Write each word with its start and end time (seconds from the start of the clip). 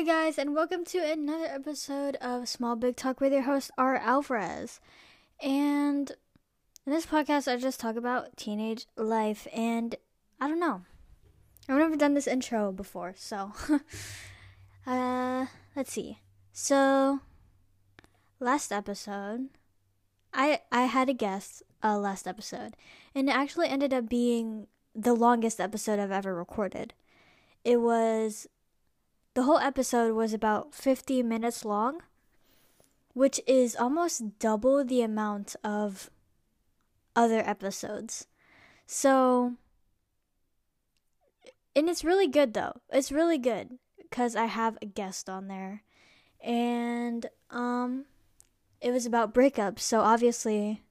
Hi, 0.00 0.06
guys, 0.06 0.38
and 0.38 0.54
welcome 0.54 0.82
to 0.86 0.98
another 0.98 1.44
episode 1.44 2.16
of 2.22 2.48
Small 2.48 2.74
Big 2.74 2.96
Talk 2.96 3.20
with 3.20 3.34
your 3.34 3.42
host, 3.42 3.70
R. 3.76 3.96
Alvarez. 3.96 4.80
And 5.42 6.10
in 6.86 6.92
this 6.94 7.04
podcast, 7.04 7.52
I 7.52 7.58
just 7.58 7.78
talk 7.78 7.96
about 7.96 8.34
teenage 8.34 8.86
life, 8.96 9.46
and 9.52 9.96
I 10.40 10.48
don't 10.48 10.58
know. 10.58 10.86
I've 11.68 11.76
never 11.76 11.96
done 11.96 12.14
this 12.14 12.26
intro 12.26 12.72
before, 12.72 13.12
so. 13.14 13.52
uh, 14.86 15.44
let's 15.76 15.92
see. 15.92 16.20
So, 16.50 17.20
last 18.38 18.72
episode, 18.72 19.50
I 20.32 20.62
I 20.72 20.84
had 20.84 21.10
a 21.10 21.14
guest 21.14 21.62
uh, 21.84 21.98
last 21.98 22.26
episode, 22.26 22.74
and 23.14 23.28
it 23.28 23.36
actually 23.36 23.68
ended 23.68 23.92
up 23.92 24.08
being 24.08 24.66
the 24.94 25.12
longest 25.12 25.60
episode 25.60 25.98
I've 25.98 26.10
ever 26.10 26.34
recorded. 26.34 26.94
It 27.64 27.82
was 27.82 28.46
the 29.40 29.46
whole 29.46 29.56
episode 29.56 30.14
was 30.14 30.34
about 30.34 30.74
50 30.74 31.22
minutes 31.22 31.64
long, 31.64 32.02
which 33.14 33.40
is 33.46 33.74
almost 33.74 34.38
double 34.38 34.84
the 34.84 35.00
amount 35.00 35.56
of 35.64 36.10
other 37.16 37.38
episodes. 37.38 38.26
So, 38.86 39.54
and 41.74 41.88
it's 41.88 42.04
really 42.04 42.28
good 42.28 42.52
though. 42.52 42.82
It's 42.92 43.10
really 43.10 43.38
good 43.38 43.78
because 43.96 44.36
I 44.36 44.44
have 44.44 44.76
a 44.82 44.84
guest 44.84 45.30
on 45.30 45.48
there. 45.48 45.84
And, 46.44 47.24
um, 47.48 48.04
it 48.82 48.90
was 48.90 49.06
about 49.06 49.32
breakups. 49.32 49.80
So, 49.80 50.00
obviously, 50.00 50.82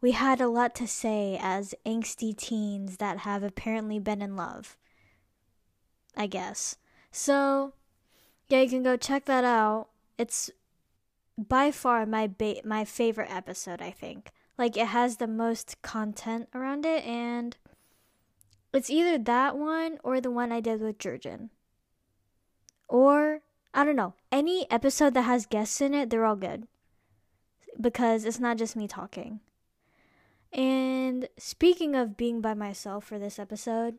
we 0.00 0.12
had 0.12 0.40
a 0.40 0.46
lot 0.46 0.76
to 0.76 0.86
say 0.86 1.36
as 1.42 1.74
angsty 1.84 2.36
teens 2.36 2.98
that 2.98 3.18
have 3.18 3.42
apparently 3.42 3.98
been 3.98 4.22
in 4.22 4.36
love. 4.36 4.76
I 6.16 6.28
guess. 6.28 6.76
So, 7.12 7.74
yeah, 8.48 8.62
you 8.62 8.68
can 8.68 8.82
go 8.82 8.96
check 8.96 9.26
that 9.26 9.44
out. 9.44 9.88
It's 10.18 10.50
by 11.38 11.70
far 11.70 12.06
my 12.06 12.26
ba- 12.26 12.62
my 12.64 12.84
favorite 12.84 13.30
episode, 13.30 13.80
I 13.80 13.90
think. 13.90 14.30
Like 14.58 14.76
it 14.76 14.88
has 14.88 15.16
the 15.16 15.26
most 15.26 15.80
content 15.82 16.48
around 16.54 16.84
it 16.84 17.04
and 17.04 17.56
it's 18.72 18.90
either 18.90 19.18
that 19.18 19.56
one 19.56 19.98
or 20.02 20.20
the 20.20 20.30
one 20.30 20.50
I 20.52 20.60
did 20.60 20.80
with 20.80 20.98
Jurgen. 20.98 21.50
Or 22.88 23.40
I 23.74 23.84
don't 23.84 23.96
know. 23.96 24.14
Any 24.30 24.70
episode 24.70 25.14
that 25.14 25.22
has 25.22 25.46
guests 25.46 25.80
in 25.80 25.94
it, 25.94 26.10
they're 26.10 26.24
all 26.24 26.36
good. 26.36 26.66
Because 27.80 28.24
it's 28.24 28.40
not 28.40 28.58
just 28.58 28.76
me 28.76 28.86
talking. 28.86 29.40
And 30.52 31.28
speaking 31.38 31.94
of 31.94 32.16
being 32.16 32.40
by 32.40 32.54
myself 32.54 33.04
for 33.04 33.18
this 33.18 33.38
episode, 33.38 33.98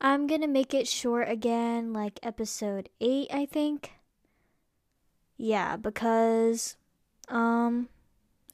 I'm 0.00 0.26
gonna 0.26 0.48
make 0.48 0.74
it 0.74 0.86
short 0.86 1.28
again, 1.28 1.92
like 1.92 2.20
episode 2.22 2.88
8, 3.00 3.28
I 3.32 3.46
think. 3.46 3.92
Yeah, 5.36 5.76
because, 5.76 6.76
um, 7.28 7.88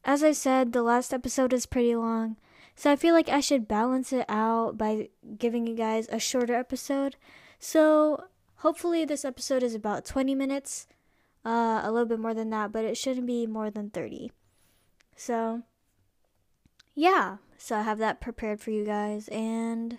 as 0.04 0.22
I 0.22 0.32
said, 0.32 0.72
the 0.72 0.82
last 0.82 1.12
episode 1.12 1.52
is 1.52 1.66
pretty 1.66 1.94
long. 1.94 2.36
So 2.74 2.91
I 2.91 2.96
feel 2.96 3.14
like 3.14 3.28
I 3.28 3.41
should 3.41 3.68
balance 3.68 4.12
it 4.12 4.24
out 4.28 4.78
by 4.78 5.10
giving 5.38 5.66
you 5.66 5.74
guys 5.74 6.08
a 6.10 6.18
shorter 6.18 6.54
episode. 6.54 7.16
So 7.58 8.24
hopefully 8.56 9.04
this 9.04 9.24
episode 9.24 9.62
is 9.62 9.74
about 9.74 10.06
20 10.06 10.34
minutes, 10.34 10.86
uh, 11.44 11.80
a 11.82 11.92
little 11.92 12.08
bit 12.08 12.18
more 12.18 12.32
than 12.32 12.48
that, 12.50 12.72
but 12.72 12.84
it 12.84 12.96
shouldn't 12.96 13.26
be 13.26 13.46
more 13.46 13.70
than 13.70 13.91
30. 13.91 14.32
So, 15.14 15.62
yeah, 16.94 17.36
so 17.58 17.76
I 17.76 17.82
have 17.82 17.98
that 17.98 18.20
prepared 18.20 18.60
for 18.60 18.70
you 18.70 18.84
guys 18.84 19.28
and 19.28 19.98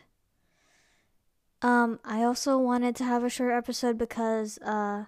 um, 1.62 2.00
I 2.04 2.24
also 2.24 2.58
wanted 2.58 2.96
to 2.98 3.04
have 3.04 3.24
a 3.24 3.30
short 3.30 3.54
episode 3.54 3.98
because 3.98 4.58
uh, 4.60 5.06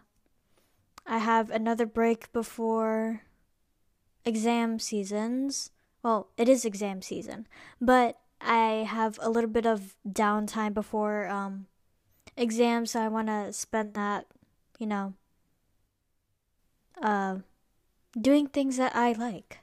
I 1.06 1.18
have 1.18 1.50
another 1.50 1.86
break 1.86 2.32
before 2.32 3.22
exam 4.25 4.80
seasons. 4.80 5.72
Well, 6.03 6.28
it 6.38 6.47
is 6.47 6.66
exam 6.66 7.02
season, 7.02 7.47
but 7.81 8.19
I 8.40 8.86
have 8.88 9.18
a 9.22 9.30
little 9.30 9.50
bit 9.50 9.66
of 9.66 9.96
downtime 10.08 10.74
before 10.74 11.28
um, 11.28 11.68
exams, 12.38 12.91
so 12.91 13.02
I 13.02 13.08
want 13.08 13.28
to 13.28 13.53
spend 13.53 13.94
that, 13.96 14.25
you 14.78 14.85
know, 14.85 15.14
uh, 17.02 17.38
doing 18.20 18.47
things 18.47 18.78
that 18.78 18.96
I 18.96 19.14
like. 19.14 19.59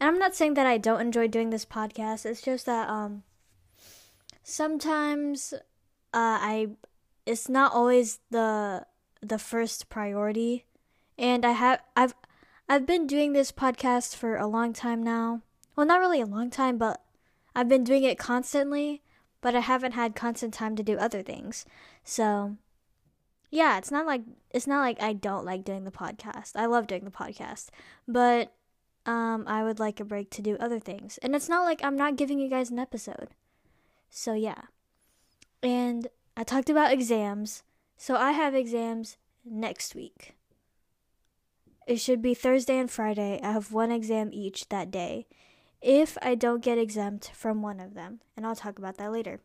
And 0.00 0.08
I'm 0.08 0.18
not 0.18 0.34
saying 0.34 0.54
that 0.54 0.66
I 0.66 0.78
don't 0.78 1.00
enjoy 1.00 1.28
doing 1.28 1.50
this 1.50 1.64
podcast. 1.64 2.26
It's 2.26 2.42
just 2.42 2.66
that 2.66 2.88
um, 2.88 3.22
sometimes 4.42 5.54
uh, 6.14 6.38
I 6.40 6.68
it's 7.26 7.48
not 7.48 7.72
always 7.72 8.20
the 8.30 8.86
the 9.20 9.38
first 9.38 9.88
priority, 9.88 10.66
and 11.18 11.44
I 11.44 11.52
have 11.52 11.80
I've 11.96 12.14
I've 12.68 12.86
been 12.86 13.06
doing 13.06 13.32
this 13.32 13.52
podcast 13.52 14.16
for 14.16 14.36
a 14.36 14.46
long 14.46 14.72
time 14.72 15.02
now. 15.02 15.42
Well, 15.76 15.86
not 15.86 16.00
really 16.00 16.20
a 16.20 16.26
long 16.26 16.50
time, 16.50 16.78
but 16.78 17.00
I've 17.54 17.68
been 17.68 17.84
doing 17.84 18.04
it 18.04 18.18
constantly, 18.18 19.02
but 19.40 19.54
I 19.54 19.60
haven't 19.60 19.92
had 19.92 20.14
constant 20.14 20.52
time 20.54 20.76
to 20.76 20.82
do 20.82 20.98
other 20.98 21.22
things. 21.22 21.64
So, 22.04 22.56
yeah, 23.50 23.78
it's 23.78 23.90
not 23.90 24.06
like 24.06 24.22
it's 24.50 24.66
not 24.66 24.80
like 24.80 25.02
I 25.02 25.12
don't 25.12 25.44
like 25.44 25.64
doing 25.64 25.84
the 25.84 25.90
podcast. 25.90 26.52
I 26.56 26.66
love 26.66 26.86
doing 26.86 27.04
the 27.04 27.10
podcast, 27.10 27.68
but 28.06 28.52
um 29.06 29.44
I 29.46 29.64
would 29.64 29.78
like 29.78 30.00
a 30.00 30.04
break 30.04 30.30
to 30.30 30.42
do 30.42 30.56
other 30.60 30.78
things. 30.78 31.18
And 31.22 31.34
it's 31.34 31.48
not 31.48 31.64
like 31.64 31.82
I'm 31.82 31.96
not 31.96 32.16
giving 32.16 32.38
you 32.38 32.48
guys 32.48 32.70
an 32.70 32.78
episode. 32.78 33.28
So, 34.10 34.34
yeah. 34.34 34.62
And 35.62 36.08
I 36.36 36.44
talked 36.44 36.70
about 36.70 36.92
exams. 36.92 37.62
So 37.96 38.16
I 38.16 38.32
have 38.32 38.54
exams 38.54 39.16
next 39.44 39.94
week. 39.94 40.34
It 41.86 41.96
should 41.96 42.22
be 42.22 42.34
Thursday 42.34 42.78
and 42.78 42.90
Friday. 42.90 43.40
I 43.42 43.52
have 43.52 43.72
one 43.72 43.90
exam 43.90 44.30
each 44.32 44.68
that 44.68 44.90
day. 44.90 45.26
If 45.80 46.16
I 46.22 46.34
don't 46.34 46.62
get 46.62 46.78
exempt 46.78 47.32
from 47.34 47.60
one 47.60 47.80
of 47.80 47.94
them, 47.94 48.20
and 48.36 48.46
I'll 48.46 48.56
talk 48.56 48.78
about 48.78 48.98
that 48.98 49.12
later. 49.12 49.40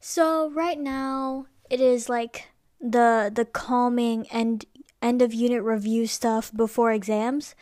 So 0.00 0.50
right 0.50 0.78
now 0.78 1.46
it 1.70 1.80
is 1.80 2.08
like 2.08 2.48
the 2.80 3.30
the 3.34 3.44
calming 3.44 4.26
and 4.28 4.64
end 5.00 5.22
of 5.22 5.32
unit 5.32 5.62
review 5.62 6.06
stuff 6.06 6.52
before 6.54 6.92
exams. 6.92 7.54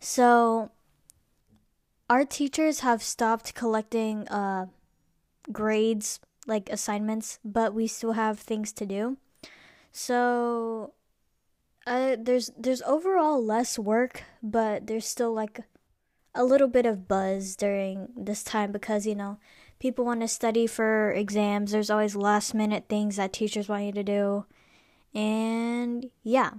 So 0.00 0.70
our 2.08 2.24
teachers 2.24 2.80
have 2.80 3.02
stopped 3.02 3.54
collecting 3.54 4.28
uh 4.28 4.66
grades 5.50 6.20
like 6.46 6.68
assignments, 6.70 7.38
but 7.44 7.74
we 7.74 7.86
still 7.86 8.12
have 8.12 8.38
things 8.38 8.72
to 8.72 8.86
do. 8.86 9.16
So 9.92 10.94
uh, 11.86 12.16
there's 12.18 12.50
there's 12.56 12.82
overall 12.82 13.44
less 13.44 13.78
work, 13.78 14.24
but 14.42 14.86
there's 14.86 15.06
still 15.06 15.32
like 15.32 15.60
a 16.34 16.44
little 16.44 16.68
bit 16.68 16.86
of 16.86 17.08
buzz 17.08 17.56
during 17.56 18.08
this 18.16 18.42
time 18.42 18.72
because 18.72 19.06
you 19.06 19.14
know 19.14 19.38
people 19.78 20.04
want 20.04 20.20
to 20.20 20.28
study 20.28 20.66
for 20.66 21.12
exams. 21.12 21.72
There's 21.72 21.90
always 21.90 22.16
last 22.16 22.54
minute 22.54 22.86
things 22.88 23.16
that 23.16 23.32
teachers 23.32 23.68
want 23.68 23.84
you 23.84 23.92
to 23.92 24.04
do, 24.04 24.46
and 25.14 26.10
yeah. 26.22 26.52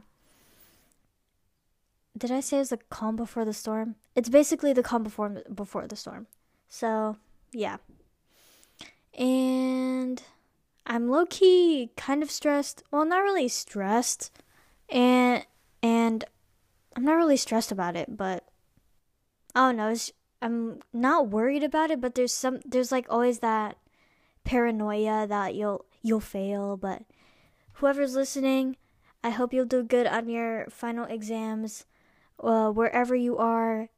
Did 2.16 2.32
I 2.32 2.42
say 2.42 2.60
it's 2.60 2.70
the 2.70 2.78
calm 2.78 3.16
before 3.16 3.44
the 3.44 3.54
storm? 3.54 3.96
It's 4.16 4.30
basically 4.30 4.72
the 4.72 4.84
calm 4.84 5.04
before 5.04 5.42
before 5.54 5.88
the 5.88 5.96
storm. 5.96 6.28
So 6.70 7.18
yeah. 7.52 7.78
And 9.18 10.22
I'm 10.86 11.10
low 11.10 11.26
key 11.26 11.92
kind 11.96 12.24
of 12.24 12.32
stressed. 12.32 12.84
Well, 12.92 13.06
not 13.06 13.24
really 13.24 13.48
stressed. 13.48 14.32
And 14.90 15.46
and 15.82 16.26
I'm 16.96 17.06
not 17.06 17.16
really 17.16 17.38
stressed 17.38 17.72
about 17.72 17.96
it, 17.96 18.18
but 18.18 18.46
I 19.56 19.68
don't 19.68 19.78
know. 19.78 19.90
It's, 19.90 20.12
I'm 20.42 20.80
not 20.92 21.30
worried 21.30 21.64
about 21.64 21.92
it, 21.92 22.02
but 22.02 22.16
there's 22.16 22.34
some 22.34 22.60
there's 22.66 22.92
like 22.92 23.08
always 23.10 23.40
that 23.40 23.78
paranoia 24.44 25.26
that 25.28 25.56
you'll 25.56 25.86
you'll 26.02 26.20
fail, 26.20 26.76
but 26.78 27.04
whoever's 27.74 28.16
listening, 28.16 28.78
I 29.24 29.30
hope 29.30 29.54
you'll 29.54 29.66
do 29.66 29.84
good 29.84 30.08
on 30.08 30.28
your 30.28 30.68
final 30.70 31.06
exams. 31.06 31.86
Uh, 32.40 32.70
wherever 32.72 33.16
you 33.16 33.38
are, 33.38 33.90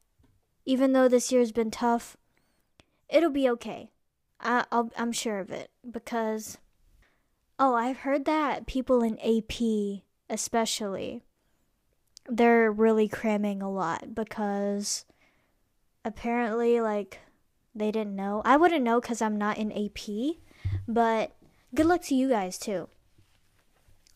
even 0.64 0.92
though 0.92 1.08
this 1.08 1.32
year's 1.32 1.52
been 1.52 1.70
tough, 1.70 2.16
it'll 3.08 3.30
be 3.30 3.48
okay. 3.48 3.90
I, 4.40 4.64
I'll, 4.70 4.90
I'm 4.96 5.12
sure 5.12 5.38
of 5.38 5.50
it 5.50 5.70
because, 5.88 6.58
oh, 7.58 7.74
I've 7.74 7.98
heard 7.98 8.24
that 8.24 8.66
people 8.66 9.02
in 9.02 9.18
AP, 9.18 10.02
especially, 10.28 11.22
they're 12.28 12.70
really 12.70 13.08
cramming 13.08 13.62
a 13.62 13.70
lot 13.70 14.14
because 14.14 15.04
apparently, 16.04 16.80
like, 16.80 17.20
they 17.74 17.90
didn't 17.90 18.16
know. 18.16 18.42
I 18.44 18.56
wouldn't 18.56 18.84
know 18.84 19.00
because 19.00 19.20
I'm 19.20 19.36
not 19.36 19.58
in 19.58 19.70
AP, 19.70 20.36
but 20.88 21.32
good 21.74 21.86
luck 21.86 22.02
to 22.04 22.14
you 22.14 22.28
guys 22.28 22.58
too. 22.58 22.88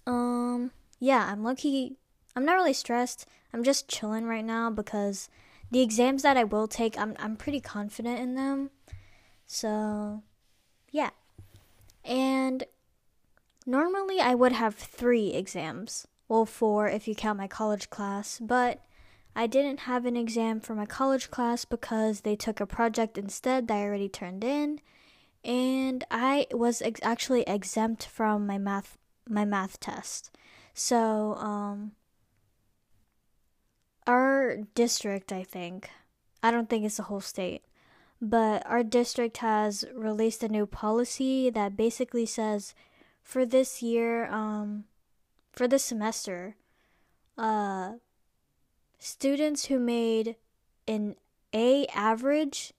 Um, 0.07 0.73
yeah, 0.99 1.29
I'm 1.31 1.45
lucky. 1.45 1.97
I'm 2.35 2.45
not 2.45 2.55
really 2.55 2.73
stressed. 2.73 3.27
I'm 3.53 3.63
just 3.63 3.89
chilling 3.89 4.27
right 4.27 4.45
now 4.45 4.71
because 4.71 5.29
the 5.71 5.83
exams 5.83 6.23
that 6.23 6.37
I 6.37 6.45
will 6.45 6.69
take, 6.69 6.99
I'm 6.99 7.15
I'm 7.19 7.37
pretty 7.37 7.61
confident 7.61 8.19
in 8.19 8.35
them. 8.35 8.71
So, 9.53 10.23
yeah. 10.93 11.11
And 12.05 12.63
normally 13.67 14.21
I 14.21 14.33
would 14.33 14.53
have 14.53 14.77
three 14.77 15.33
exams. 15.33 16.07
Well, 16.29 16.47
four 16.47 16.89
if 16.89 17.09
you 17.09 17.17
count 17.17 17.37
my 17.37 17.49
college 17.49 17.91
class, 17.91 18.39
but 18.41 18.79
I 19.35 19.49
didn't 19.49 19.81
have 19.81 20.07
an 20.07 20.17
exam 20.17 20.61
for 20.61 20.77
my 20.77 20.87
college 20.87 21.33
class 21.33 21.65
because 21.65 22.21
they 22.21 22.37
took 22.37 22.61
a 22.61 22.67
project 22.67 23.19
instead 23.19 23.67
that 23.67 23.77
I 23.77 23.83
already 23.83 24.09
turned 24.09 24.45
in, 24.45 24.81
and 25.45 26.05
I 26.13 26.47
was 26.53 26.81
ex- 26.81 27.01
actually 27.03 27.43
exempt 27.43 28.07
from 28.07 28.47
my 28.47 28.57
math 28.57 28.99
my 29.29 29.45
math 29.45 29.81
test. 29.81 30.31
So, 30.75 31.35
um 31.35 31.93
our 34.07 34.59
district, 34.77 35.33
I 35.33 35.43
think, 35.43 35.91
I 36.41 36.53
don't 36.53 36.69
think 36.71 36.85
it's 36.85 36.99
the 36.99 37.05
whole 37.05 37.21
state, 37.21 37.63
but 38.21 38.63
our 38.67 38.83
district 38.83 39.39
has 39.39 39.85
released 39.95 40.43
a 40.43 40.49
new 40.49 40.67
policy 40.67 41.51
that 41.51 41.77
basically 41.77 42.27
says 42.27 42.75
for 43.23 43.47
this 43.47 43.83
year, 43.83 44.27
um, 44.31 44.85
for 45.53 45.67
this 45.67 45.85
semester, 45.85 46.57
uh, 47.39 47.93
students 48.99 49.67
who 49.67 49.79
made 49.79 50.37
an 50.87 51.17
A 51.55 51.87
average 51.87 52.73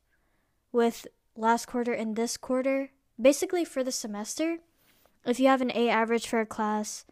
with 0.72 1.08
last 1.36 1.66
quarter 1.66 1.94
and 1.94 2.16
this 2.16 2.38
quarter, 2.38 2.92
basically 3.20 3.66
for 3.66 3.84
the 3.84 3.92
semester, 3.92 4.58
if 5.26 5.40
you 5.40 5.48
have 5.48 5.62
an 5.62 5.72
A 5.74 5.90
average 5.90 6.28
for 6.28 6.40
a 6.40 6.46
class, 6.46 7.06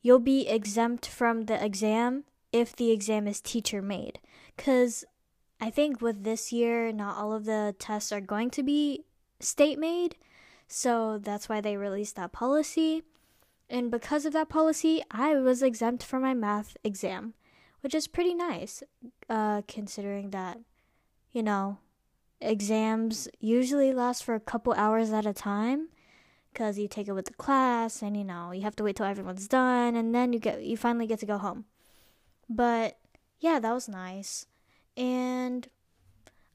you'll 0.00 0.18
be 0.18 0.48
exempt 0.48 1.06
from 1.06 1.42
the 1.42 1.64
exam 1.64 2.24
if 2.52 2.74
the 2.74 2.90
exam 2.90 3.26
is 3.26 3.40
teacher 3.40 3.80
made. 3.80 4.18
Because 4.56 5.04
I 5.62 5.70
think 5.70 6.02
with 6.02 6.24
this 6.24 6.50
year, 6.50 6.90
not 6.90 7.16
all 7.16 7.32
of 7.32 7.44
the 7.44 7.72
tests 7.78 8.10
are 8.10 8.20
going 8.20 8.50
to 8.50 8.64
be 8.64 9.04
state 9.38 9.78
made. 9.78 10.16
So 10.66 11.18
that's 11.18 11.48
why 11.48 11.60
they 11.60 11.76
released 11.76 12.16
that 12.16 12.32
policy. 12.32 13.04
And 13.70 13.88
because 13.88 14.26
of 14.26 14.32
that 14.32 14.48
policy, 14.48 15.04
I 15.12 15.36
was 15.36 15.62
exempt 15.62 16.02
from 16.02 16.22
my 16.22 16.34
math 16.34 16.76
exam, 16.82 17.34
which 17.80 17.94
is 17.94 18.08
pretty 18.08 18.34
nice, 18.34 18.82
uh, 19.30 19.62
considering 19.68 20.30
that, 20.30 20.58
you 21.30 21.44
know, 21.44 21.78
exams 22.40 23.28
usually 23.38 23.92
last 23.92 24.24
for 24.24 24.34
a 24.34 24.40
couple 24.40 24.72
hours 24.72 25.12
at 25.12 25.26
a 25.26 25.32
time 25.32 25.90
because 26.52 26.76
you 26.76 26.88
take 26.88 27.06
it 27.06 27.12
with 27.12 27.26
the 27.26 27.34
class 27.34 28.02
and 28.02 28.16
you 28.16 28.24
know 28.24 28.50
you 28.50 28.62
have 28.62 28.74
to 28.74 28.82
wait 28.82 28.96
till 28.96 29.06
everyone's 29.06 29.46
done 29.46 29.94
and 29.94 30.12
then 30.12 30.32
you 30.32 30.40
get 30.40 30.60
you 30.60 30.76
finally 30.76 31.06
get 31.06 31.20
to 31.20 31.24
go 31.24 31.38
home 31.38 31.64
but 32.50 32.98
yeah 33.38 33.60
that 33.60 33.72
was 33.72 33.88
nice 33.88 34.46
and 34.96 35.68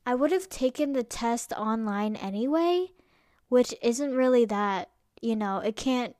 i 0.06 0.14
would 0.14 0.32
have 0.32 0.50
taken 0.50 0.94
the 0.94 1.04
test 1.04 1.52
online 1.54 2.16
anyway 2.16 2.88
which 3.50 3.74
isn't 3.82 4.16
really 4.16 4.46
that 4.46 4.90
you 5.22 5.36
know 5.36 5.60
it 5.60 5.76
can't 5.76 6.16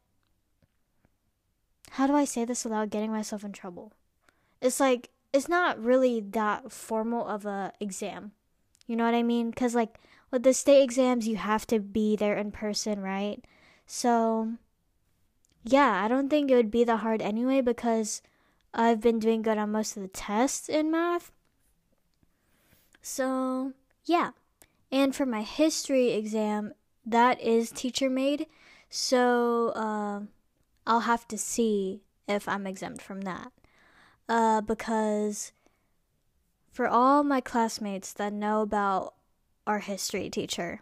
how 1.92 2.08
do 2.08 2.14
i 2.14 2.26
say 2.26 2.46
this 2.46 2.64
without 2.64 2.90
getting 2.90 3.12
myself 3.12 3.44
in 3.44 3.52
trouble 3.52 3.94
it's 4.62 4.80
like 4.80 5.10
it's 5.34 5.50
not 5.50 5.82
really 5.84 6.20
that 6.20 6.72
formal 6.72 7.28
of 7.28 7.46
a 7.46 7.72
exam 7.80 8.32
you 8.88 8.96
know 8.96 9.04
what 9.04 9.14
I 9.14 9.24
mean? 9.24 9.50
Because, 9.50 9.76
like, 9.76 10.00
with 10.32 10.44
the 10.44 10.54
state 10.54 10.82
exams, 10.82 11.28
you 11.28 11.36
have 11.36 11.68
to 11.68 11.80
be 11.80 12.16
there 12.16 12.36
in 12.36 12.52
person, 12.52 13.02
right? 13.02 13.44
So, 13.86 14.54
yeah, 15.64 16.04
I 16.04 16.08
don't 16.08 16.30
think 16.30 16.50
it 16.50 16.56
would 16.56 16.72
be 16.72 16.86
that 16.86 16.98
hard 16.98 17.22
anyway 17.22 17.62
because 17.62 18.22
I've 18.74 19.02
been 19.02 19.20
doing 19.20 19.42
good 19.42 19.58
on 19.58 19.72
most 19.72 19.98
of 19.98 20.04
the 20.04 20.10
tests 20.10 20.70
in 20.70 20.90
math. 20.90 21.32
So, 23.02 23.74
yeah. 24.06 24.32
And 24.92 25.16
for 25.16 25.26
my 25.26 25.42
history 25.42 26.12
exam, 26.12 26.74
that 27.06 27.42
is 27.42 27.72
teacher 27.72 28.10
made. 28.10 28.48
So, 28.90 29.70
uh, 29.70 30.22
I'll 30.86 31.02
have 31.02 31.28
to 31.30 31.38
see 31.38 32.02
if 32.28 32.48
I'm 32.48 32.66
exempt 32.68 33.02
from 33.02 33.22
that. 33.22 33.52
Uh, 34.30 34.62
because 34.62 35.52
for 36.72 36.88
all 36.88 37.24
my 37.24 37.42
classmates 37.42 38.14
that 38.14 38.34
know 38.34 38.62
about 38.62 39.16
our 39.66 39.80
history 39.80 40.30
teacher, 40.30 40.82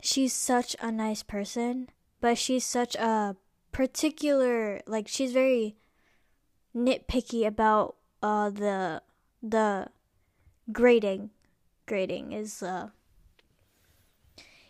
she's 0.00 0.32
such 0.32 0.76
a 0.80 0.90
nice 0.90 1.22
person, 1.22 1.88
but 2.20 2.38
she's 2.38 2.64
such 2.64 2.94
a 2.96 3.36
particular 3.72 4.80
like 4.86 5.06
she's 5.06 5.32
very 5.32 5.76
nitpicky 6.74 7.46
about 7.46 7.96
uh 8.22 8.50
the 8.50 9.00
the 9.42 9.86
grading. 10.72 11.30
Grading 11.86 12.32
is 12.32 12.62
uh 12.62 12.90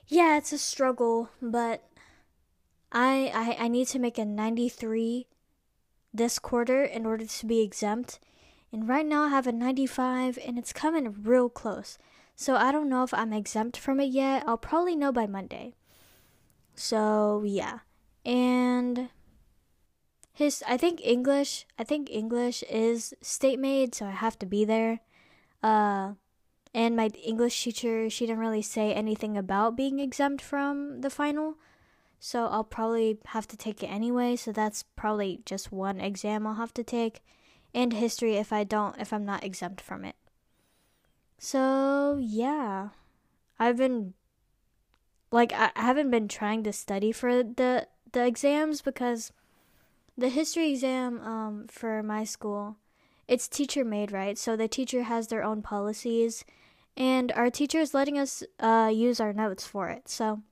yeah, 0.06 0.36
it's 0.36 0.52
a 0.52 0.58
struggle, 0.58 1.30
but 1.40 1.88
I 2.92 3.30
I 3.34 3.64
I 3.64 3.68
need 3.68 3.88
to 3.88 3.98
make 3.98 4.18
a 4.18 4.24
93 4.24 5.26
this 6.12 6.38
quarter 6.38 6.82
in 6.82 7.06
order 7.06 7.24
to 7.24 7.46
be 7.46 7.60
exempt 7.60 8.18
and 8.72 8.88
right 8.88 9.06
now 9.06 9.24
I 9.24 9.28
have 9.28 9.46
a 9.46 9.52
95 9.52 10.38
and 10.44 10.58
it's 10.58 10.72
coming 10.72 11.22
real 11.22 11.48
close. 11.48 11.98
So 12.36 12.56
I 12.56 12.72
don't 12.72 12.88
know 12.88 13.02
if 13.02 13.12
I'm 13.12 13.32
exempt 13.32 13.76
from 13.76 14.00
it 14.00 14.06
yet. 14.06 14.44
I'll 14.46 14.56
probably 14.56 14.96
know 14.96 15.12
by 15.12 15.26
Monday. 15.26 15.74
So 16.74 17.42
yeah. 17.44 17.80
And 18.24 19.10
his 20.32 20.62
I 20.66 20.76
think 20.76 21.00
English, 21.02 21.66
I 21.78 21.84
think 21.84 22.08
English 22.10 22.62
is 22.70 23.12
state 23.20 23.58
made, 23.58 23.94
so 23.94 24.06
I 24.06 24.10
have 24.10 24.38
to 24.38 24.46
be 24.46 24.64
there. 24.64 25.00
Uh 25.62 26.14
and 26.72 26.94
my 26.94 27.08
English 27.24 27.62
teacher, 27.64 28.08
she 28.08 28.26
didn't 28.26 28.38
really 28.38 28.62
say 28.62 28.94
anything 28.94 29.36
about 29.36 29.76
being 29.76 29.98
exempt 29.98 30.40
from 30.40 31.00
the 31.00 31.10
final. 31.10 31.56
So 32.20 32.46
I'll 32.46 32.64
probably 32.64 33.18
have 33.26 33.48
to 33.48 33.56
take 33.56 33.82
it 33.82 33.88
anyway, 33.88 34.36
so 34.36 34.52
that's 34.52 34.84
probably 34.94 35.40
just 35.44 35.72
one 35.72 36.00
exam 36.00 36.46
I'll 36.46 36.54
have 36.54 36.74
to 36.74 36.84
take 36.84 37.22
and 37.74 37.92
history 37.92 38.36
if 38.36 38.52
I 38.52 38.64
don't 38.64 38.98
if 38.98 39.12
I'm 39.12 39.24
not 39.24 39.44
exempt 39.44 39.80
from 39.80 40.04
it. 40.04 40.16
So, 41.38 42.18
yeah. 42.20 42.90
I've 43.58 43.76
been 43.76 44.14
like 45.30 45.52
I 45.52 45.70
haven't 45.76 46.10
been 46.10 46.28
trying 46.28 46.64
to 46.64 46.72
study 46.72 47.12
for 47.12 47.42
the 47.42 47.86
the 48.12 48.26
exams 48.26 48.82
because 48.82 49.32
the 50.16 50.28
history 50.28 50.70
exam 50.72 51.20
um 51.20 51.66
for 51.68 52.02
my 52.02 52.24
school 52.24 52.76
it's 53.30 53.46
teacher 53.46 53.84
made, 53.84 54.10
right? 54.10 54.36
So 54.36 54.56
the 54.56 54.66
teacher 54.66 55.04
has 55.04 55.28
their 55.28 55.44
own 55.44 55.62
policies 55.62 56.44
and 56.96 57.30
our 57.32 57.48
teacher 57.48 57.78
is 57.78 57.94
letting 57.94 58.18
us 58.18 58.42
uh 58.58 58.90
use 58.92 59.20
our 59.20 59.32
notes 59.32 59.64
for 59.64 59.88
it. 59.88 60.08
So 60.08 60.42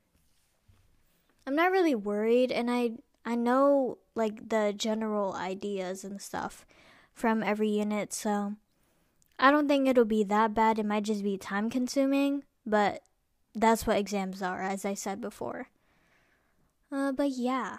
I'm 1.44 1.56
not 1.56 1.72
really 1.72 1.96
worried 1.96 2.52
and 2.52 2.70
I 2.70 2.92
I 3.26 3.35
know 3.35 3.99
like 4.14 4.49
the 4.49 4.73
general 4.76 5.35
ideas 5.35 6.04
and 6.04 6.23
stuff 6.23 6.64
from 7.12 7.42
every 7.42 7.68
unit, 7.68 8.12
so 8.12 8.54
I 9.40 9.50
don't 9.50 9.66
think 9.66 9.88
it'll 9.88 10.04
be 10.04 10.23
that 10.25 10.54
bad. 10.54 10.78
It 10.78 10.87
might 10.87 11.02
just 11.02 11.25
be 11.25 11.37
time 11.37 11.68
consuming, 11.70 12.44
but 12.64 13.02
that's 13.54 13.87
what 13.88 13.99
exams 13.99 14.40
are, 14.40 14.62
as 14.62 14.85
I 14.85 14.94
said 14.94 15.20
before. 15.20 15.68
Uh, 16.92 17.11
but 17.11 17.30
yeah, 17.30 17.78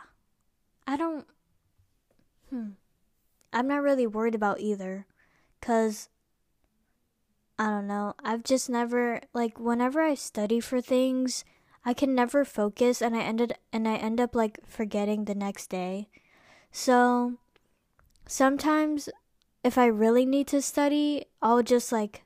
I 0.85 0.97
don't. 0.97 1.25
Hmm. 2.49 2.71
I'm 3.51 3.67
not 3.67 3.81
really 3.81 4.07
worried 4.07 4.35
about 4.35 4.59
either, 4.59 5.05
cause 5.61 6.09
I 7.57 7.69
don't 7.69 7.87
know. 7.87 8.13
I've 8.23 8.43
just 8.43 8.69
never 8.69 9.21
like 9.33 9.59
whenever 9.59 10.01
I 10.01 10.15
study 10.15 10.59
for 10.59 10.79
things, 10.81 11.43
I 11.83 11.93
can 11.93 12.15
never 12.15 12.45
focus, 12.45 13.01
and 13.01 13.15
I 13.15 13.21
ended 13.21 13.53
and 13.73 13.87
I 13.87 13.95
end 13.95 14.21
up 14.21 14.35
like 14.35 14.59
forgetting 14.65 15.25
the 15.25 15.35
next 15.35 15.67
day. 15.67 16.09
So 16.71 17.33
sometimes 18.27 19.09
if 19.63 19.77
I 19.77 19.87
really 19.87 20.25
need 20.25 20.47
to 20.47 20.61
study, 20.61 21.25
I'll 21.41 21.63
just 21.63 21.91
like 21.91 22.23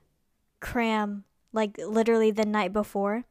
cram 0.60 1.24
like 1.52 1.78
literally 1.78 2.30
the 2.30 2.44
night 2.44 2.72
before, 2.72 3.24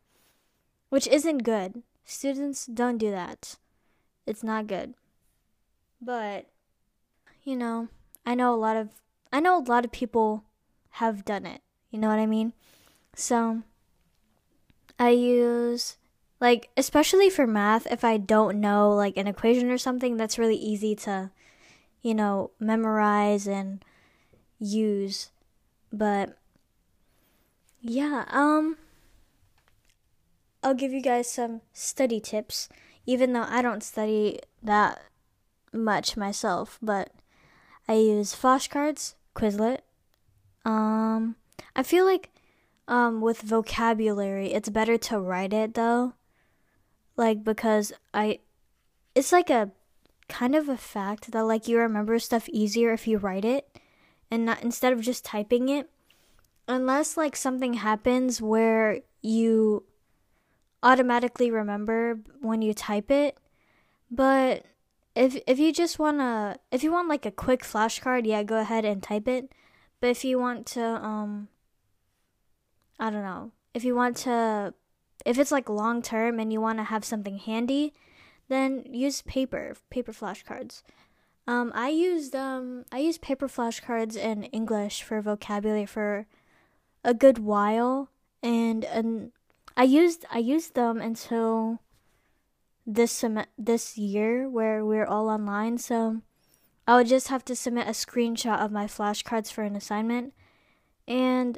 which 0.90 1.08
isn't 1.08 1.44
good. 1.44 1.84
Students 2.06 2.66
don't 2.66 2.98
do 2.98 3.12
that. 3.12 3.58
It's 4.26 4.44
not 4.44 4.68
good. 4.68 4.94
But 6.02 6.48
you 7.44 7.56
know, 7.56 7.90
I 8.26 8.36
know 8.36 8.54
a 8.54 8.58
lot 8.58 8.78
of 8.78 8.90
I 9.32 9.40
know 9.40 9.58
a 9.58 9.64
lot 9.64 9.86
of 9.86 9.92
people 9.92 10.44
have 10.92 11.26
done 11.26 11.46
it. 11.46 11.62
You 11.92 12.00
know 12.00 12.08
what 12.08 12.20
I 12.20 12.26
mean? 12.26 12.54
So 13.16 13.64
I 14.98 15.10
use 15.10 15.98
like 16.40 16.70
especially 16.78 17.30
for 17.30 17.48
math 17.48 17.88
if 17.92 18.04
I 18.04 18.18
don't 18.18 18.60
know 18.60 18.92
like 18.92 19.18
an 19.18 19.28
equation 19.28 19.70
or 19.70 19.78
something 19.78 20.18
that's 20.18 20.40
really 20.40 20.56
easy 20.56 20.96
to 20.98 21.32
you 22.02 22.14
know 22.14 22.52
memorize 22.60 23.48
and 23.48 23.84
use. 24.60 25.32
But 25.92 26.38
yeah, 27.82 28.26
um 28.30 28.78
I'll 30.64 30.74
give 30.74 30.94
you 30.94 31.02
guys 31.02 31.30
some 31.30 31.62
study 31.74 32.22
tips 32.22 32.70
even 33.06 33.34
though 33.34 33.46
I 33.48 33.62
don't 33.62 33.84
study 33.84 34.40
that 34.62 35.02
much 35.74 36.16
myself, 36.16 36.78
but 36.82 37.12
I 37.88 37.94
use 37.94 38.36
flashcards, 38.36 39.16
Quizlet. 39.36 39.80
Um 40.66 41.36
I 41.76 41.84
feel 41.84 42.06
like 42.06 42.30
um 42.88 43.22
with 43.22 43.42
vocabulary 43.42 44.54
it's 44.54 44.70
better 44.70 44.98
to 44.98 45.20
write 45.20 45.54
it 45.54 45.74
though. 45.74 46.14
Like 47.18 47.44
because 47.44 47.94
I 48.14 48.40
it's 49.16 49.32
like 49.32 49.50
a 49.50 49.72
kind 50.30 50.56
of 50.56 50.70
a 50.70 50.78
fact 50.78 51.32
that 51.32 51.44
like 51.44 51.68
you 51.68 51.78
remember 51.78 52.18
stuff 52.20 52.50
easier 52.50 52.92
if 52.94 53.08
you 53.08 53.18
write 53.18 53.46
it 53.46 53.68
and 54.32 54.46
not 54.46 54.64
instead 54.64 54.94
of 54.94 55.02
just 55.02 55.26
typing 55.26 55.70
it. 55.70 55.90
Unless 56.68 57.18
like 57.18 57.36
something 57.36 57.76
happens 57.76 58.42
where 58.42 59.02
you 59.22 59.84
automatically 60.82 61.52
remember 61.52 62.20
when 62.42 62.62
you 62.62 62.74
type 62.74 63.12
it. 63.12 63.38
But 64.10 64.66
if 65.16 65.38
if 65.48 65.60
you 65.60 65.72
just 65.72 66.00
wanna 66.00 66.58
if 66.72 66.84
you 66.84 66.92
want 66.92 67.10
like 67.10 67.26
a 67.26 67.32
quick 67.32 67.64
flashcard, 67.64 68.26
yeah, 68.26 68.44
go 68.44 68.58
ahead 68.58 68.86
and 68.86 69.02
type 69.02 69.28
it. 69.28 69.52
But 70.00 70.10
if 70.10 70.26
you 70.26 70.40
want 70.40 70.66
to 70.68 70.84
um 70.84 71.48
I 73.00 73.10
don't 73.10 73.24
know. 73.24 73.52
If 73.74 73.84
you 73.84 73.96
want 73.96 74.18
to 74.18 74.74
if 75.26 75.38
it's 75.38 75.52
like 75.52 75.70
long 75.70 76.02
term 76.02 76.40
and 76.40 76.52
you 76.52 76.62
want 76.62 76.80
to 76.80 76.84
have 76.84 77.06
something 77.06 77.38
handy, 77.38 77.94
then 78.50 78.84
use 78.90 79.22
paper, 79.22 79.76
paper 79.90 80.12
flashcards. 80.12 80.84
Um, 81.48 81.72
I 81.76 81.90
used 81.90 82.36
um, 82.36 82.86
I 82.92 83.00
used 83.00 83.22
paper 83.22 83.48
flashcards 83.48 84.16
in 84.16 84.44
English 84.46 85.04
for 85.04 85.22
vocabulary 85.22 85.86
for 85.86 86.26
a 87.04 87.14
good 87.14 87.38
while, 87.38 88.10
and 88.42 88.86
and 88.86 89.32
I 89.76 89.84
used 89.84 90.26
I 90.32 90.40
used 90.40 90.74
them 90.74 91.02
until 91.02 91.80
this 92.86 93.12
sem- 93.12 93.46
this 93.58 93.98
year 93.98 94.50
where 94.50 94.86
we're 94.86 95.06
all 95.06 95.30
online. 95.30 95.78
So 95.78 96.22
I 96.88 96.98
would 96.98 97.08
just 97.08 97.30
have 97.30 97.46
to 97.46 97.56
submit 97.56 97.88
a 97.88 97.92
screenshot 97.92 98.60
of 98.60 98.72
my 98.72 98.86
flashcards 98.86 99.52
for 99.52 99.64
an 99.64 99.76
assignment, 99.76 100.34
and 101.08 101.58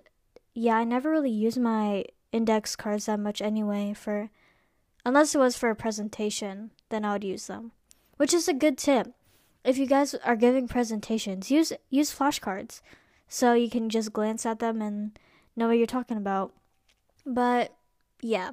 yeah, 0.54 0.78
I 0.78 0.84
never 0.84 1.10
really 1.12 1.32
use 1.32 1.58
my 1.58 2.06
index 2.32 2.76
cards 2.76 3.06
that 3.06 3.20
much 3.20 3.42
anyway 3.42 3.94
for 3.94 4.30
unless 5.06 5.36
it 5.36 5.38
was 5.38 5.56
for 5.56 5.70
a 5.70 5.76
presentation, 5.76 6.72
then 6.90 7.06
I 7.06 7.14
would 7.14 7.24
use 7.24 7.48
them. 7.48 7.72
Which 8.18 8.34
is 8.34 8.48
a 8.48 8.54
good 8.54 8.78
tip. 8.78 9.14
If 9.64 9.78
you 9.78 9.86
guys 9.86 10.14
are 10.16 10.36
giving 10.36 10.68
presentations, 10.68 11.52
use 11.52 11.74
use 11.90 12.14
flashcards 12.16 12.82
so 13.28 13.54
you 13.54 13.70
can 13.70 13.90
just 13.90 14.14
glance 14.14 14.46
at 14.46 14.60
them 14.60 14.82
and 14.82 15.18
know 15.56 15.68
what 15.68 15.78
you're 15.78 15.88
talking 15.88 16.18
about. 16.18 16.54
But 17.26 17.76
yeah, 18.22 18.52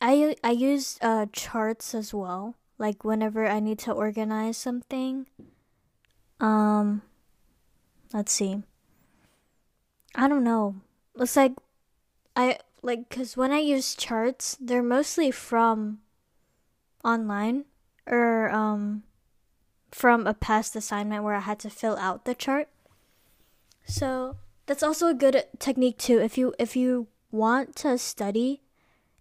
I 0.00 0.36
I 0.42 0.50
use 0.50 0.98
uh, 1.00 1.26
charts 1.32 1.94
as 1.94 2.12
well. 2.12 2.54
Like 2.78 3.04
whenever 3.04 3.46
I 3.46 3.60
need 3.60 3.78
to 3.80 3.92
organize 3.92 4.56
something. 4.56 5.26
Um, 6.40 7.02
let's 8.12 8.32
see. 8.32 8.62
I 10.14 10.28
don't 10.28 10.44
know. 10.44 10.76
It's 11.18 11.36
like 11.36 11.52
I 12.34 12.58
like 12.82 13.08
because 13.08 13.36
when 13.36 13.52
I 13.52 13.58
use 13.58 13.94
charts, 13.94 14.56
they're 14.60 14.82
mostly 14.82 15.30
from 15.30 16.00
online 17.04 17.64
or 18.06 18.50
um 18.50 19.02
from 19.90 20.26
a 20.26 20.34
past 20.34 20.76
assignment 20.76 21.24
where 21.24 21.34
I 21.34 21.40
had 21.40 21.58
to 21.60 21.70
fill 21.70 21.96
out 21.96 22.24
the 22.24 22.34
chart. 22.34 22.68
So 23.86 24.36
that's 24.66 24.82
also 24.82 25.08
a 25.08 25.14
good 25.14 25.44
technique 25.58 25.98
too. 25.98 26.18
If 26.18 26.36
you 26.36 26.54
if 26.58 26.76
you 26.76 27.08
want 27.30 27.76
to 27.76 27.96
study 27.98 28.60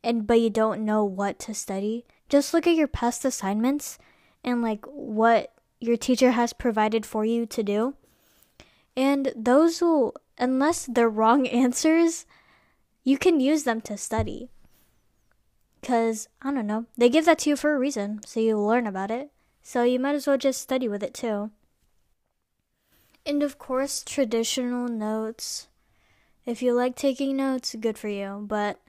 and 0.05 0.27
but 0.27 0.39
you 0.39 0.51
don't 0.51 0.85
know 0.85 1.03
what 1.03 1.39
to 1.39 1.53
study, 1.53 2.05
just 2.29 2.53
look 2.53 2.67
at 2.67 2.75
your 2.75 2.87
past 2.87 3.25
assignments 3.25 3.97
and 4.43 4.61
like 4.61 4.85
what 4.85 5.51
your 5.81 5.97
teacher 5.97 6.31
has 6.31 6.53
provided 6.53 7.05
for 7.05 7.25
you 7.25 7.47
to 7.47 7.63
do. 7.63 7.95
And 8.95 9.33
those 9.35 9.81
will 9.81 10.15
unless 10.37 10.85
they're 10.85 11.09
wrong 11.21 11.47
answers, 11.47 12.25
you 13.03 13.17
can 13.17 13.39
use 13.39 13.63
them 13.63 13.81
to 13.81 13.97
study. 13.97 14.49
Because, 15.81 16.29
I 16.41 16.51
don't 16.51 16.67
know, 16.67 16.85
they 16.97 17.09
give 17.09 17.25
that 17.25 17.39
to 17.39 17.49
you 17.49 17.55
for 17.55 17.75
a 17.75 17.79
reason, 17.79 18.21
so 18.25 18.39
you 18.39 18.57
learn 18.57 18.87
about 18.87 19.11
it. 19.11 19.29
So 19.61 19.83
you 19.83 19.99
might 19.99 20.15
as 20.15 20.27
well 20.27 20.37
just 20.37 20.61
study 20.61 20.87
with 20.87 21.03
it 21.03 21.13
too. 21.13 21.51
And 23.25 23.41
of 23.41 23.57
course, 23.57 24.03
traditional 24.03 24.87
notes. 24.87 25.67
If 26.45 26.61
you 26.61 26.73
like 26.73 26.95
taking 26.95 27.37
notes, 27.37 27.75
good 27.79 27.97
for 27.97 28.07
you. 28.07 28.45
But 28.47 28.79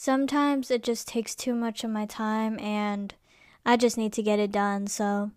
sometimes 0.00 0.70
it 0.70 0.80
just 0.80 1.08
takes 1.08 1.34
too 1.34 1.52
much 1.52 1.82
of 1.82 1.90
my 1.90 2.06
time 2.06 2.56
and 2.60 3.16
I 3.66 3.76
just 3.76 3.98
need 3.98 4.12
to 4.12 4.22
get 4.22 4.38
it 4.38 4.52
done. 4.52 4.86
So 4.86 5.32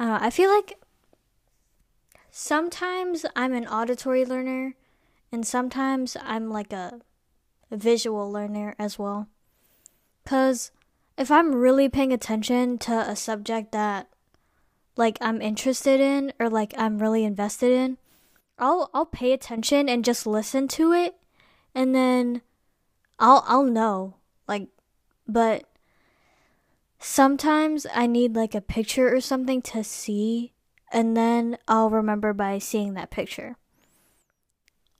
I 0.00 0.04
don't 0.04 0.20
know. 0.20 0.26
I 0.26 0.30
feel 0.30 0.52
like 0.52 0.76
sometimes 2.28 3.24
I'm 3.36 3.52
an 3.52 3.68
auditory 3.68 4.24
learner 4.24 4.74
and 5.30 5.46
sometimes 5.46 6.16
I'm 6.20 6.50
like 6.50 6.72
a, 6.72 7.02
visual 7.70 8.32
learner 8.32 8.74
as 8.80 8.98
well. 8.98 9.28
Cuz 10.26 10.72
if 11.16 11.30
I'm 11.30 11.54
really 11.54 11.88
paying 11.88 12.12
attention 12.12 12.78
to 12.78 13.08
a 13.08 13.14
subject 13.14 13.70
that 13.70 14.08
like 14.96 15.18
I'm 15.20 15.40
interested 15.40 16.00
in 16.00 16.32
or 16.40 16.50
like 16.50 16.74
I'm 16.76 16.98
really 16.98 17.22
invested 17.22 17.70
in, 17.70 17.96
I'll 18.58 18.90
I'll 18.92 19.06
pay 19.06 19.32
attention 19.32 19.88
and 19.88 20.04
just 20.04 20.26
listen 20.26 20.66
to 20.66 20.92
it 20.92 21.14
and 21.76 21.94
then 21.94 22.42
I'll 23.20 23.44
I'll 23.46 23.64
know. 23.64 24.16
Like 24.48 24.68
but 25.28 25.64
sometimes 26.98 27.86
I 27.94 28.06
need 28.06 28.34
like 28.34 28.54
a 28.54 28.60
picture 28.60 29.14
or 29.14 29.20
something 29.20 29.62
to 29.62 29.84
see 29.84 30.52
and 30.90 31.16
then 31.16 31.56
I'll 31.68 31.90
remember 31.90 32.32
by 32.32 32.58
seeing 32.58 32.94
that 32.94 33.10
picture. 33.10 33.56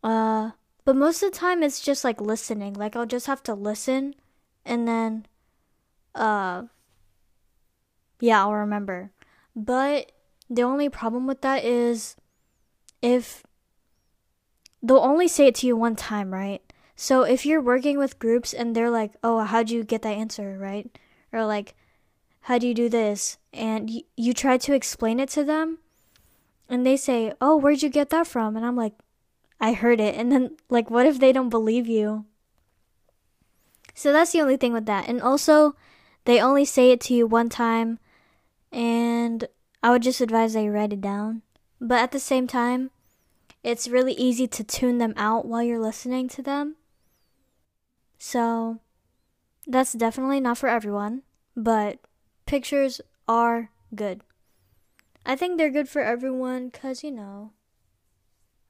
Uh, 0.04 0.52
but 0.84 0.96
most 0.96 1.22
of 1.22 1.32
the 1.32 1.38
time 1.38 1.62
it's 1.62 1.80
just 1.80 2.04
like 2.04 2.20
listening. 2.20 2.74
Like 2.74 2.94
I'll 2.94 3.06
just 3.06 3.26
have 3.26 3.42
to 3.44 3.54
listen 3.54 4.14
and 4.64 4.86
then 4.86 5.26
uh 6.14 6.64
yeah, 8.20 8.42
I'll 8.42 8.52
remember. 8.52 9.12
But 9.56 10.12
the 10.48 10.62
only 10.62 10.88
problem 10.88 11.26
with 11.26 11.40
that 11.40 11.64
is 11.64 12.16
if 13.00 13.42
they'll 14.82 14.98
only 14.98 15.28
say 15.28 15.46
it 15.46 15.54
to 15.56 15.66
you 15.66 15.76
one 15.76 15.96
time, 15.96 16.32
right? 16.32 16.62
So 17.00 17.22
if 17.22 17.46
you're 17.46 17.62
working 17.62 17.96
with 17.96 18.18
groups 18.18 18.52
and 18.52 18.76
they're 18.76 18.90
like, 18.90 19.12
"Oh, 19.24 19.40
how'd 19.40 19.70
you 19.70 19.84
get 19.84 20.02
that 20.02 20.20
answer?" 20.20 20.58
right? 20.58 20.84
Or 21.32 21.46
like, 21.46 21.74
"How 22.42 22.58
do 22.58 22.68
you 22.68 22.74
do 22.74 22.90
this?" 22.90 23.38
and 23.54 23.88
y- 23.88 24.02
you 24.18 24.34
try 24.34 24.58
to 24.58 24.74
explain 24.74 25.18
it 25.18 25.30
to 25.30 25.42
them, 25.42 25.78
and 26.68 26.84
they 26.84 26.98
say, 26.98 27.32
"Oh, 27.40 27.56
where'd 27.56 27.82
you 27.82 27.88
get 27.88 28.10
that 28.10 28.26
from?" 28.26 28.54
and 28.54 28.66
I'm 28.66 28.76
like, 28.76 28.92
I 29.60 29.72
heard 29.72 29.98
it. 29.98 30.14
And 30.14 30.30
then, 30.30 30.56
like, 30.68 30.90
what 30.90 31.06
if 31.06 31.18
they 31.18 31.32
don't 31.32 31.48
believe 31.48 31.86
you? 31.86 32.26
So 33.94 34.12
that's 34.12 34.32
the 34.32 34.42
only 34.42 34.58
thing 34.58 34.74
with 34.74 34.84
that. 34.84 35.08
And 35.08 35.22
also, 35.22 35.76
they 36.26 36.38
only 36.38 36.66
say 36.66 36.90
it 36.90 37.00
to 37.02 37.14
you 37.14 37.26
one 37.26 37.48
time. 37.48 37.98
And 38.72 39.48
I 39.82 39.90
would 39.90 40.02
just 40.02 40.20
advise 40.20 40.52
that 40.52 40.62
you 40.62 40.70
write 40.70 40.92
it 40.92 41.00
down. 41.00 41.40
But 41.80 41.98
at 41.98 42.12
the 42.12 42.20
same 42.20 42.46
time, 42.46 42.90
it's 43.62 43.88
really 43.88 44.12
easy 44.14 44.46
to 44.48 44.64
tune 44.64 44.98
them 44.98 45.14
out 45.16 45.46
while 45.46 45.62
you're 45.62 45.80
listening 45.80 46.28
to 46.28 46.42
them. 46.42 46.76
So 48.20 48.78
that's 49.66 49.94
definitely 49.94 50.40
not 50.40 50.58
for 50.58 50.68
everyone. 50.68 51.22
But 51.56 51.98
pictures 52.44 53.00
are 53.26 53.70
good. 53.94 54.22
I 55.24 55.34
think 55.34 55.56
they're 55.56 55.70
good 55.70 55.88
for 55.88 56.02
everyone 56.02 56.68
because, 56.68 57.02
you 57.02 57.10
know, 57.10 57.52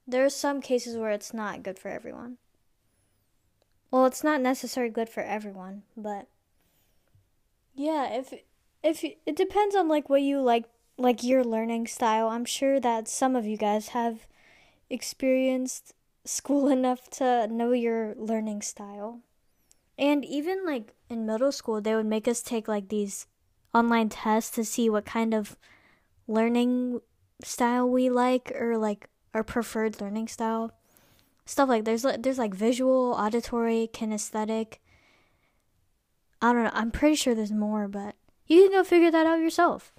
there 0.07 0.25
are 0.25 0.29
some 0.29 0.61
cases 0.61 0.97
where 0.97 1.11
it's 1.11 1.33
not 1.33 1.63
good 1.63 1.77
for 1.77 1.89
everyone. 1.89 2.37
Well, 3.91 4.05
it's 4.05 4.23
not 4.23 4.41
necessarily 4.41 4.91
good 4.91 5.09
for 5.09 5.21
everyone, 5.21 5.83
but 5.97 6.27
yeah, 7.75 8.07
if 8.13 8.33
if 8.81 9.03
it 9.03 9.35
depends 9.35 9.75
on 9.75 9.89
like 9.89 10.09
what 10.09 10.21
you 10.21 10.39
like 10.41 10.65
like 10.97 11.23
your 11.23 11.43
learning 11.43 11.87
style. 11.87 12.29
I'm 12.29 12.45
sure 12.45 12.79
that 12.79 13.07
some 13.09 13.35
of 13.35 13.45
you 13.45 13.57
guys 13.57 13.89
have 13.89 14.27
experienced 14.89 15.93
school 16.23 16.67
enough 16.77 17.09
to 17.11 17.47
know 17.47 17.73
your 17.73 18.15
learning 18.15 18.61
style. 18.61 19.19
And 20.01 20.25
even 20.25 20.65
like 20.65 20.95
in 21.11 21.27
middle 21.27 21.51
school, 21.51 21.79
they 21.79 21.93
would 21.95 22.07
make 22.07 22.27
us 22.27 22.41
take 22.41 22.67
like 22.67 22.89
these 22.89 23.27
online 23.71 24.09
tests 24.09 24.49
to 24.55 24.65
see 24.65 24.89
what 24.89 25.05
kind 25.05 25.31
of 25.31 25.55
learning 26.27 27.01
style 27.43 27.87
we 27.87 28.09
like 28.09 28.51
or 28.59 28.79
like 28.79 29.07
our 29.35 29.43
preferred 29.43 30.01
learning 30.01 30.27
style. 30.27 30.71
Stuff 31.45 31.69
like 31.69 31.85
there's 31.85 32.01
there's 32.01 32.39
like 32.39 32.55
visual, 32.55 33.13
auditory, 33.13 33.89
kinesthetic. 33.93 34.77
I 36.41 36.51
don't 36.51 36.63
know. 36.63 36.71
I'm 36.73 36.89
pretty 36.89 37.15
sure 37.15 37.35
there's 37.35 37.51
more, 37.51 37.87
but 37.87 38.15
you 38.47 38.63
can 38.63 38.71
go 38.71 38.83
figure 38.83 39.11
that 39.11 39.27
out 39.27 39.39
yourself. 39.39 39.93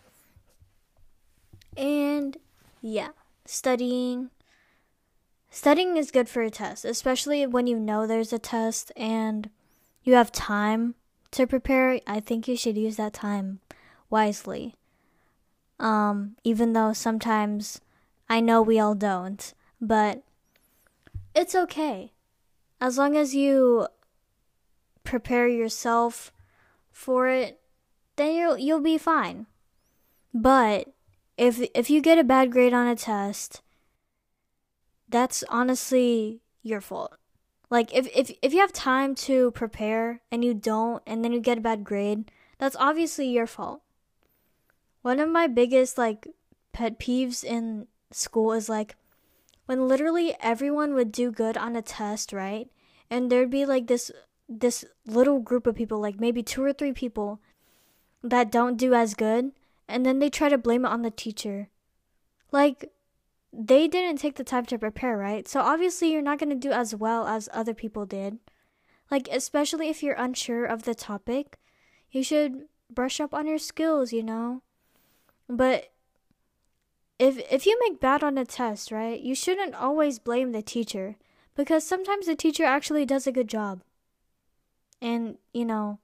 And 1.76 2.38
yeah, 2.80 3.11
studying. 3.44 4.30
Studying 5.49 5.97
is 5.97 6.11
good 6.11 6.28
for 6.28 6.42
a 6.42 6.50
test, 6.50 6.85
especially 6.85 7.47
when 7.47 7.68
you 7.68 7.78
know 7.78 8.04
there's 8.06 8.32
a 8.32 8.38
test 8.38 8.90
and 8.97 9.50
you 10.02 10.14
have 10.14 10.32
time 10.32 10.94
to 11.32 11.47
prepare. 11.47 12.00
I 12.06 12.21
think 12.21 12.49
you 12.49 12.56
should 12.56 12.76
use 12.76 12.97
that 12.97 13.12
time 13.12 13.61
wisely. 14.11 14.75
Um, 15.78 16.37
even 16.44 16.73
though 16.73 16.92
sometimes 16.92 17.80
I 18.28 18.40
know 18.40 18.62
we 18.62 18.78
all 18.78 18.94
don't, 18.94 19.52
but 19.80 20.23
it's 21.35 21.54
okay. 21.54 22.12
As 22.80 22.99
long 22.99 23.16
as 23.16 23.35
you 23.35 23.88
prepare 25.04 25.49
yourself 25.49 26.32
for 26.90 27.28
it, 27.28 27.61
then 28.16 28.35
you'll 28.35 28.59
you'll 28.59 28.80
be 28.80 28.99
fine. 28.99 29.47
But 30.35 30.92
if 31.37 31.61
if 31.75 31.90
you 31.90 32.00
get 32.00 32.18
a 32.18 32.25
bad 32.25 32.52
grade 32.52 32.75
on 32.75 32.87
a 32.87 32.97
test, 32.97 33.62
that's 35.09 35.44
honestly 35.49 36.40
your 36.62 36.80
fault. 36.80 37.16
Like 37.72 37.94
if 37.94 38.06
if 38.14 38.30
if 38.42 38.52
you 38.52 38.60
have 38.60 38.74
time 38.74 39.14
to 39.24 39.50
prepare 39.52 40.20
and 40.30 40.44
you 40.44 40.52
don't 40.52 41.02
and 41.06 41.24
then 41.24 41.32
you 41.32 41.40
get 41.40 41.56
a 41.56 41.62
bad 41.62 41.84
grade, 41.84 42.30
that's 42.58 42.76
obviously 42.78 43.26
your 43.26 43.46
fault. 43.46 43.80
One 45.00 45.18
of 45.18 45.30
my 45.30 45.46
biggest 45.46 45.96
like 45.96 46.28
pet 46.74 47.00
peeves 47.00 47.42
in 47.42 47.86
school 48.10 48.52
is 48.52 48.68
like 48.68 48.96
when 49.64 49.88
literally 49.88 50.36
everyone 50.38 50.92
would 50.92 51.10
do 51.12 51.32
good 51.32 51.56
on 51.56 51.74
a 51.74 51.80
test, 51.80 52.34
right? 52.34 52.68
And 53.08 53.32
there'd 53.32 53.48
be 53.48 53.64
like 53.64 53.86
this 53.86 54.10
this 54.50 54.84
little 55.06 55.40
group 55.40 55.66
of 55.66 55.74
people, 55.74 55.98
like 55.98 56.20
maybe 56.20 56.42
two 56.42 56.62
or 56.62 56.74
three 56.74 56.92
people 56.92 57.40
that 58.22 58.52
don't 58.52 58.76
do 58.76 58.92
as 58.92 59.14
good, 59.14 59.52
and 59.88 60.04
then 60.04 60.18
they 60.18 60.28
try 60.28 60.50
to 60.50 60.58
blame 60.58 60.84
it 60.84 60.92
on 60.92 61.00
the 61.00 61.10
teacher. 61.10 61.70
Like 62.50 62.91
they 63.52 63.87
didn't 63.87 64.18
take 64.18 64.37
the 64.37 64.44
time 64.44 64.64
to 64.66 64.78
prepare, 64.78 65.16
right? 65.16 65.47
So 65.47 65.61
obviously 65.61 66.11
you're 66.11 66.23
not 66.23 66.38
going 66.38 66.50
to 66.50 66.56
do 66.56 66.73
as 66.73 66.94
well 66.94 67.26
as 67.26 67.49
other 67.52 67.75
people 67.75 68.06
did. 68.06 68.38
Like 69.11 69.28
especially 69.30 69.88
if 69.88 70.02
you're 70.02 70.14
unsure 70.14 70.64
of 70.64 70.85
the 70.85 70.94
topic, 70.94 71.59
you 72.11 72.23
should 72.23 72.64
brush 72.90 73.21
up 73.21 73.35
on 73.35 73.47
your 73.47 73.59
skills, 73.59 74.12
you 74.12 74.23
know? 74.23 74.62
But 75.49 75.92
if 77.18 77.38
if 77.52 77.66
you 77.66 77.78
make 77.80 78.00
bad 78.00 78.23
on 78.23 78.38
a 78.38 78.44
test, 78.44 78.90
right? 78.90 79.21
You 79.21 79.35
shouldn't 79.35 79.75
always 79.75 80.18
blame 80.18 80.52
the 80.52 80.62
teacher 80.62 81.16
because 81.54 81.87
sometimes 81.87 82.26
the 82.26 82.35
teacher 82.35 82.64
actually 82.64 83.04
does 83.04 83.26
a 83.26 83.32
good 83.32 83.49
job. 83.49 83.82
And, 85.00 85.37
you 85.52 85.64
know, 85.64 85.99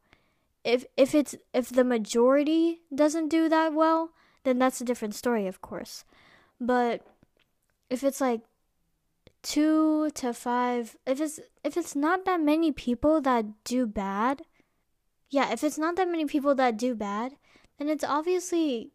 if 0.65 0.85
if 0.97 1.15
it's 1.15 1.35
if 1.55 1.71
the 1.71 1.85
majority 1.85 2.83
doesn't 2.95 3.29
do 3.29 3.49
that 3.49 3.73
well, 3.73 4.11
then 4.45 4.59
that's 4.59 4.81
a 4.81 4.85
different 4.85 5.15
story, 5.15 5.47
of 5.47 5.63
course. 5.63 6.05
But 6.61 7.07
if 7.91 8.05
it's 8.05 8.21
like 8.21 8.43
2 9.43 10.11
to 10.11 10.35
5, 10.35 10.97
if 11.07 11.21
it's 11.21 11.41
if 11.65 11.77
it's 11.77 11.95
not 11.97 12.25
that 12.25 12.41
many 12.41 12.73
people 12.73 13.21
that 13.21 13.47
do 13.65 13.87
bad, 13.87 14.43
yeah, 15.31 15.53
if 15.53 15.63
it's 15.63 15.79
not 15.79 15.97
that 15.97 16.09
many 16.09 16.25
people 16.25 16.55
that 16.55 16.77
do 16.77 16.95
bad, 16.95 17.37
then 17.79 17.89
it's 17.89 18.05
obviously 18.05 18.91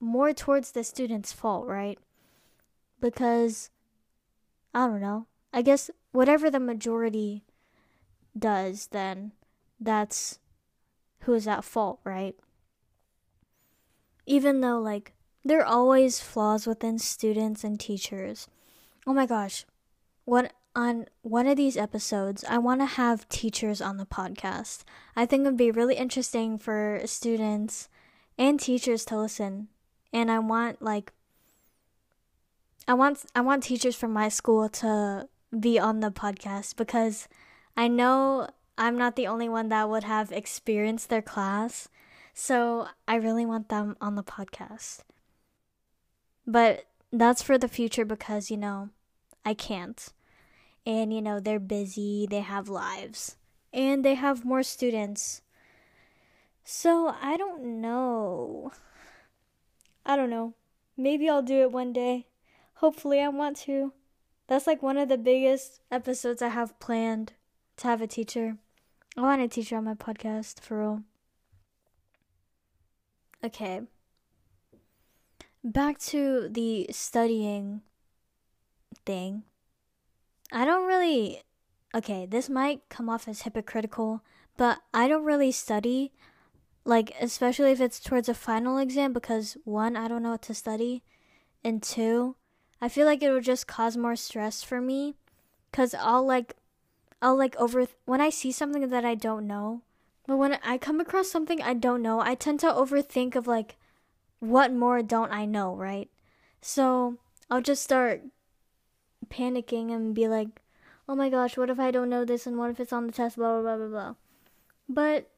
more 0.00 0.32
towards 0.32 0.72
the 0.72 0.84
student's 0.84 1.32
fault, 1.32 1.66
right? 1.66 1.98
Because 3.00 3.70
I 4.74 4.86
don't 4.86 5.00
know. 5.00 5.26
I 5.52 5.62
guess 5.62 5.90
whatever 6.12 6.50
the 6.50 6.60
majority 6.60 7.44
does, 8.38 8.88
then 8.88 9.32
that's 9.80 10.38
who 11.20 11.34
is 11.34 11.48
at 11.48 11.64
fault, 11.64 12.00
right? 12.04 12.36
Even 14.26 14.60
though, 14.60 14.78
like, 14.78 15.14
there 15.48 15.60
are 15.60 15.64
always 15.64 16.20
flaws 16.20 16.66
within 16.66 16.98
students 16.98 17.64
and 17.64 17.80
teachers. 17.80 18.48
Oh 19.06 19.14
my 19.14 19.24
gosh. 19.24 19.64
What 20.24 20.52
on 20.76 21.06
one 21.22 21.46
of 21.46 21.56
these 21.56 21.76
episodes, 21.76 22.44
I 22.48 22.58
want 22.58 22.82
to 22.82 22.86
have 22.86 23.28
teachers 23.28 23.80
on 23.80 23.96
the 23.96 24.04
podcast. 24.04 24.84
I 25.16 25.24
think 25.24 25.40
it 25.40 25.44
would 25.46 25.56
be 25.56 25.70
really 25.70 25.96
interesting 25.96 26.58
for 26.58 27.00
students 27.06 27.88
and 28.36 28.60
teachers 28.60 29.06
to 29.06 29.18
listen. 29.18 29.68
And 30.12 30.30
I 30.30 30.38
want 30.38 30.82
like 30.82 31.12
I 32.86 32.94
want 32.94 33.24
I 33.34 33.40
want 33.40 33.62
teachers 33.62 33.96
from 33.96 34.12
my 34.12 34.28
school 34.28 34.68
to 34.68 35.28
be 35.58 35.78
on 35.78 36.00
the 36.00 36.10
podcast 36.10 36.76
because 36.76 37.26
I 37.74 37.88
know 37.88 38.48
I'm 38.76 38.98
not 38.98 39.16
the 39.16 39.26
only 39.26 39.48
one 39.48 39.70
that 39.70 39.88
would 39.88 40.04
have 40.04 40.30
experienced 40.30 41.08
their 41.08 41.22
class. 41.22 41.88
So 42.34 42.88
I 43.08 43.16
really 43.16 43.46
want 43.46 43.70
them 43.70 43.96
on 44.00 44.14
the 44.14 44.22
podcast. 44.22 45.00
But 46.48 46.86
that's 47.12 47.42
for 47.42 47.58
the 47.58 47.68
future 47.68 48.06
because, 48.06 48.50
you 48.50 48.56
know, 48.56 48.88
I 49.44 49.52
can't. 49.52 50.08
And, 50.86 51.12
you 51.12 51.20
know, 51.20 51.40
they're 51.40 51.60
busy, 51.60 52.26
they 52.28 52.40
have 52.40 52.70
lives, 52.70 53.36
and 53.70 54.02
they 54.02 54.14
have 54.14 54.46
more 54.46 54.62
students. 54.62 55.42
So 56.64 57.14
I 57.20 57.36
don't 57.36 57.82
know. 57.82 58.72
I 60.06 60.16
don't 60.16 60.30
know. 60.30 60.54
Maybe 60.96 61.28
I'll 61.28 61.42
do 61.42 61.60
it 61.60 61.70
one 61.70 61.92
day. 61.92 62.28
Hopefully, 62.76 63.20
I 63.20 63.28
want 63.28 63.58
to. 63.58 63.92
That's 64.46 64.66
like 64.66 64.82
one 64.82 64.96
of 64.96 65.10
the 65.10 65.18
biggest 65.18 65.82
episodes 65.90 66.40
I 66.40 66.48
have 66.48 66.80
planned 66.80 67.34
to 67.76 67.88
have 67.88 68.00
a 68.00 68.06
teacher. 68.06 68.56
I 69.18 69.20
want 69.20 69.42
a 69.42 69.48
teacher 69.48 69.76
on 69.76 69.84
my 69.84 69.94
podcast, 69.94 70.60
for 70.60 70.78
real. 70.78 71.02
Okay. 73.44 73.82
Back 75.68 75.98
to 75.98 76.48
the 76.48 76.86
studying 76.92 77.82
thing. 79.04 79.42
I 80.50 80.64
don't 80.64 80.86
really. 80.86 81.42
Okay, 81.94 82.24
this 82.24 82.48
might 82.48 82.88
come 82.88 83.10
off 83.10 83.28
as 83.28 83.42
hypocritical, 83.42 84.22
but 84.56 84.78
I 84.94 85.08
don't 85.08 85.26
really 85.26 85.52
study. 85.52 86.10
Like, 86.86 87.12
especially 87.20 87.70
if 87.70 87.82
it's 87.82 88.00
towards 88.00 88.30
a 88.30 88.34
final 88.34 88.78
exam, 88.78 89.12
because 89.12 89.58
one, 89.64 89.94
I 89.94 90.08
don't 90.08 90.22
know 90.22 90.30
what 90.30 90.42
to 90.42 90.54
study, 90.54 91.02
and 91.62 91.82
two, 91.82 92.36
I 92.80 92.88
feel 92.88 93.04
like 93.04 93.22
it 93.22 93.30
would 93.30 93.44
just 93.44 93.66
cause 93.66 93.94
more 93.94 94.16
stress 94.16 94.62
for 94.62 94.80
me 94.80 95.16
cuz 95.70 95.92
I'll 95.92 96.24
like 96.24 96.56
I'll 97.20 97.36
like 97.36 97.54
over 97.56 97.86
when 98.06 98.22
I 98.22 98.30
see 98.30 98.52
something 98.52 98.88
that 98.88 99.04
I 99.04 99.14
don't 99.14 99.46
know, 99.46 99.82
but 100.26 100.38
when 100.38 100.58
I 100.64 100.78
come 100.78 100.98
across 100.98 101.28
something 101.28 101.60
I 101.60 101.74
don't 101.74 102.00
know, 102.00 102.20
I 102.20 102.34
tend 102.34 102.60
to 102.60 102.68
overthink 102.68 103.36
of 103.36 103.46
like 103.46 103.76
what 104.40 104.72
more 104.72 105.02
don't 105.02 105.32
I 105.32 105.44
know, 105.44 105.74
right? 105.74 106.08
So, 106.60 107.16
I'll 107.50 107.62
just 107.62 107.82
start 107.82 108.22
panicking 109.28 109.92
and 109.92 110.14
be 110.14 110.28
like, 110.28 110.62
"Oh 111.08 111.14
my 111.14 111.28
gosh, 111.30 111.56
what 111.56 111.70
if 111.70 111.78
I 111.78 111.90
don't 111.90 112.10
know 112.10 112.24
this 112.24 112.46
and 112.46 112.58
what 112.58 112.70
if 112.70 112.80
it's 112.80 112.92
on 112.92 113.06
the 113.06 113.12
test 113.12 113.36
blah 113.36 113.60
blah 113.60 113.62
blah 113.62 113.76
blah 113.76 113.88
blah." 113.88 114.14
But 114.88 115.30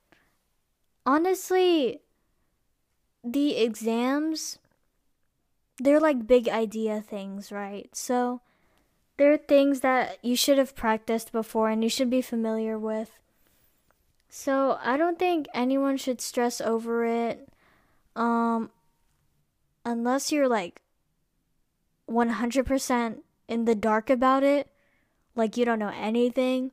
honestly, 1.06 2.00
the 3.24 3.56
exams 3.56 4.58
they're 5.78 6.00
like 6.00 6.26
big 6.26 6.48
idea 6.48 7.00
things, 7.00 7.50
right? 7.50 7.88
So 7.96 8.42
there 9.16 9.32
are 9.32 9.38
things 9.38 9.80
that 9.80 10.18
you 10.22 10.36
should 10.36 10.58
have 10.58 10.76
practiced 10.76 11.32
before 11.32 11.70
and 11.70 11.82
you 11.82 11.88
should 11.90 12.10
be 12.10 12.22
familiar 12.22 12.78
with. 12.78 13.18
So 14.28 14.78
I 14.82 14.96
don't 14.96 15.18
think 15.18 15.46
anyone 15.54 15.96
should 15.96 16.20
stress 16.20 16.60
over 16.60 17.04
it. 17.04 17.48
Um 18.14 18.70
unless 19.84 20.32
you're 20.32 20.48
like 20.48 20.82
100% 22.08 23.18
in 23.48 23.64
the 23.64 23.74
dark 23.74 24.10
about 24.10 24.42
it, 24.42 24.70
like 25.34 25.56
you 25.56 25.64
don't 25.64 25.78
know 25.78 25.92
anything, 25.94 26.72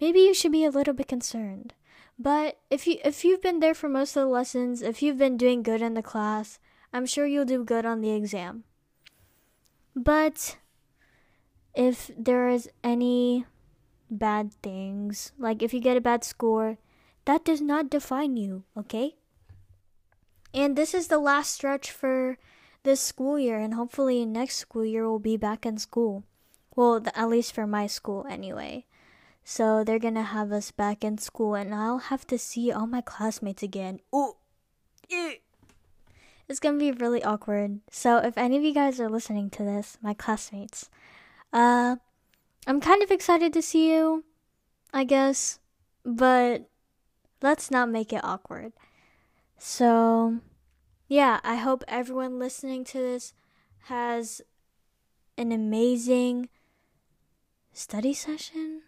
maybe 0.00 0.20
you 0.20 0.34
should 0.34 0.52
be 0.52 0.64
a 0.64 0.70
little 0.70 0.94
bit 0.94 1.08
concerned. 1.08 1.74
But 2.18 2.58
if 2.68 2.86
you 2.86 2.98
if 3.02 3.24
you've 3.24 3.40
been 3.40 3.60
there 3.60 3.74
for 3.74 3.88
most 3.88 4.14
of 4.14 4.22
the 4.22 4.28
lessons, 4.28 4.82
if 4.82 5.00
you've 5.00 5.16
been 5.16 5.38
doing 5.38 5.62
good 5.62 5.80
in 5.80 5.94
the 5.94 6.02
class, 6.02 6.58
I'm 6.92 7.06
sure 7.06 7.26
you'll 7.26 7.46
do 7.46 7.64
good 7.64 7.86
on 7.86 8.02
the 8.02 8.10
exam. 8.10 8.64
But 9.96 10.58
if 11.74 12.10
there 12.16 12.48
is 12.48 12.68
any 12.84 13.46
bad 14.10 14.52
things, 14.62 15.32
like 15.38 15.62
if 15.62 15.72
you 15.72 15.80
get 15.80 15.96
a 15.96 16.00
bad 16.00 16.24
score, 16.24 16.76
that 17.24 17.44
does 17.44 17.60
not 17.60 17.90
define 17.90 18.36
you, 18.36 18.64
okay? 18.76 19.16
And 20.52 20.76
this 20.76 20.94
is 20.94 21.08
the 21.08 21.18
last 21.18 21.52
stretch 21.52 21.90
for 21.90 22.38
this 22.82 23.00
school 23.00 23.38
year, 23.38 23.58
and 23.58 23.74
hopefully 23.74 24.24
next 24.24 24.56
school 24.56 24.84
year 24.84 25.08
we'll 25.08 25.18
be 25.18 25.36
back 25.36 25.64
in 25.64 25.78
school. 25.78 26.24
Well, 26.74 27.02
at 27.14 27.28
least 27.28 27.52
for 27.52 27.66
my 27.66 27.86
school, 27.86 28.26
anyway. 28.28 28.86
So 29.44 29.84
they're 29.84 29.98
gonna 29.98 30.22
have 30.22 30.52
us 30.52 30.70
back 30.70 31.04
in 31.04 31.18
school, 31.18 31.54
and 31.54 31.74
I'll 31.74 31.98
have 31.98 32.26
to 32.28 32.38
see 32.38 32.72
all 32.72 32.86
my 32.86 33.00
classmates 33.00 33.62
again. 33.62 34.00
Ooh, 34.14 34.34
it's 36.48 36.60
gonna 36.60 36.78
be 36.78 36.92
really 36.92 37.22
awkward. 37.22 37.80
So 37.90 38.18
if 38.18 38.36
any 38.36 38.56
of 38.56 38.62
you 38.62 38.74
guys 38.74 39.00
are 39.00 39.08
listening 39.08 39.50
to 39.50 39.62
this, 39.62 39.98
my 40.02 40.14
classmates, 40.14 40.90
uh, 41.52 41.96
I'm 42.66 42.80
kind 42.80 43.02
of 43.02 43.10
excited 43.10 43.52
to 43.52 43.62
see 43.62 43.92
you, 43.92 44.24
I 44.92 45.04
guess, 45.04 45.58
but 46.04 46.68
let's 47.40 47.70
not 47.70 47.88
make 47.88 48.12
it 48.12 48.24
awkward. 48.24 48.72
So, 49.62 50.38
yeah, 51.06 51.38
I 51.44 51.56
hope 51.56 51.84
everyone 51.86 52.38
listening 52.38 52.82
to 52.84 52.98
this 52.98 53.34
has 53.92 54.40
an 55.36 55.52
amazing 55.52 56.48
study 57.70 58.14
session. 58.14 58.80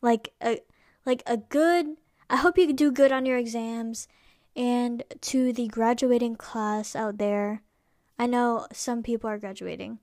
Like 0.00 0.32
a 0.40 0.62
like 1.04 1.22
a 1.26 1.36
good 1.36 1.98
I 2.30 2.36
hope 2.36 2.56
you 2.56 2.72
do 2.72 2.90
good 2.90 3.12
on 3.12 3.26
your 3.26 3.36
exams 3.36 4.08
and 4.56 5.02
to 5.20 5.52
the 5.52 5.68
graduating 5.68 6.36
class 6.36 6.96
out 6.96 7.18
there, 7.18 7.60
I 8.18 8.24
know 8.24 8.66
some 8.72 9.02
people 9.02 9.28
are 9.28 9.38
graduating. 9.38 9.98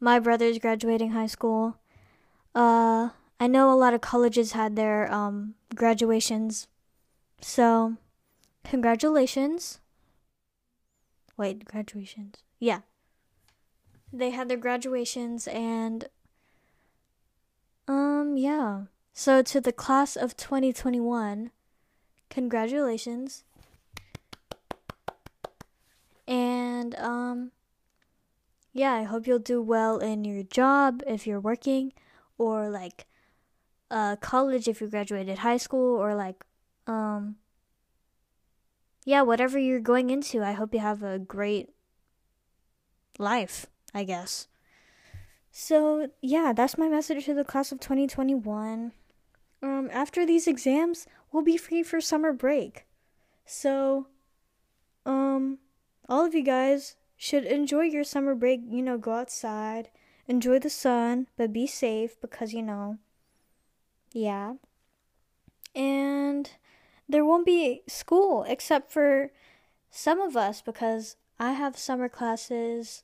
My 0.00 0.18
brother's 0.18 0.58
graduating 0.58 1.12
high 1.12 1.28
school. 1.28 1.76
Uh, 2.52 3.10
I 3.38 3.46
know 3.46 3.72
a 3.72 3.78
lot 3.78 3.94
of 3.94 4.00
colleges 4.00 4.52
had 4.52 4.74
their 4.74 5.10
um, 5.12 5.54
graduations. 5.72 6.66
So, 7.40 7.96
congratulations. 8.64 9.80
Wait, 11.36 11.64
graduations. 11.64 12.36
Yeah. 12.58 12.80
They 14.12 14.30
had 14.30 14.48
their 14.48 14.58
graduations 14.58 15.48
and 15.48 16.08
um 17.88 18.36
yeah. 18.36 18.82
So 19.12 19.42
to 19.42 19.60
the 19.60 19.72
class 19.72 20.16
of 20.16 20.36
2021, 20.36 21.50
congratulations. 22.30 23.44
And 26.28 26.94
um 26.96 27.52
yeah, 28.72 28.92
I 28.92 29.02
hope 29.02 29.26
you'll 29.26 29.38
do 29.38 29.60
well 29.60 29.98
in 29.98 30.24
your 30.24 30.42
job 30.42 31.02
if 31.06 31.26
you're 31.26 31.40
working 31.40 31.92
or 32.38 32.68
like 32.68 33.06
uh 33.90 34.16
college 34.16 34.68
if 34.68 34.80
you 34.80 34.88
graduated 34.88 35.38
high 35.38 35.58
school 35.58 35.96
or 35.96 36.14
like 36.14 36.44
um 36.86 37.36
yeah, 39.04 39.22
whatever 39.22 39.58
you're 39.58 39.80
going 39.80 40.10
into, 40.10 40.42
I 40.42 40.52
hope 40.52 40.72
you 40.74 40.80
have 40.80 41.02
a 41.02 41.18
great 41.18 41.70
life, 43.18 43.66
I 43.94 44.04
guess. 44.04 44.48
So, 45.50 46.08
yeah, 46.20 46.52
that's 46.54 46.78
my 46.78 46.88
message 46.88 47.26
to 47.26 47.34
the 47.34 47.44
class 47.44 47.72
of 47.72 47.80
2021. 47.80 48.92
Um, 49.62 49.90
after 49.92 50.24
these 50.24 50.46
exams, 50.46 51.06
we'll 51.30 51.42
be 51.42 51.56
free 51.56 51.82
for 51.82 52.00
summer 52.00 52.32
break. 52.32 52.86
So, 53.44 54.06
um, 55.04 55.58
all 56.08 56.24
of 56.24 56.34
you 56.34 56.42
guys 56.42 56.96
should 57.16 57.44
enjoy 57.44 57.82
your 57.82 58.04
summer 58.04 58.34
break. 58.34 58.60
You 58.66 58.82
know, 58.82 58.98
go 58.98 59.12
outside, 59.12 59.90
enjoy 60.26 60.58
the 60.58 60.70
sun, 60.70 61.26
but 61.36 61.52
be 61.52 61.66
safe 61.66 62.20
because, 62.20 62.52
you 62.52 62.62
know, 62.62 62.98
yeah. 64.12 64.54
And 65.74 66.50
there 67.12 67.24
won't 67.24 67.46
be 67.46 67.82
school 67.86 68.44
except 68.48 68.90
for 68.90 69.30
some 69.90 70.20
of 70.20 70.36
us 70.36 70.62
because 70.62 71.16
I 71.38 71.52
have 71.52 71.76
summer 71.76 72.08
classes, 72.08 73.02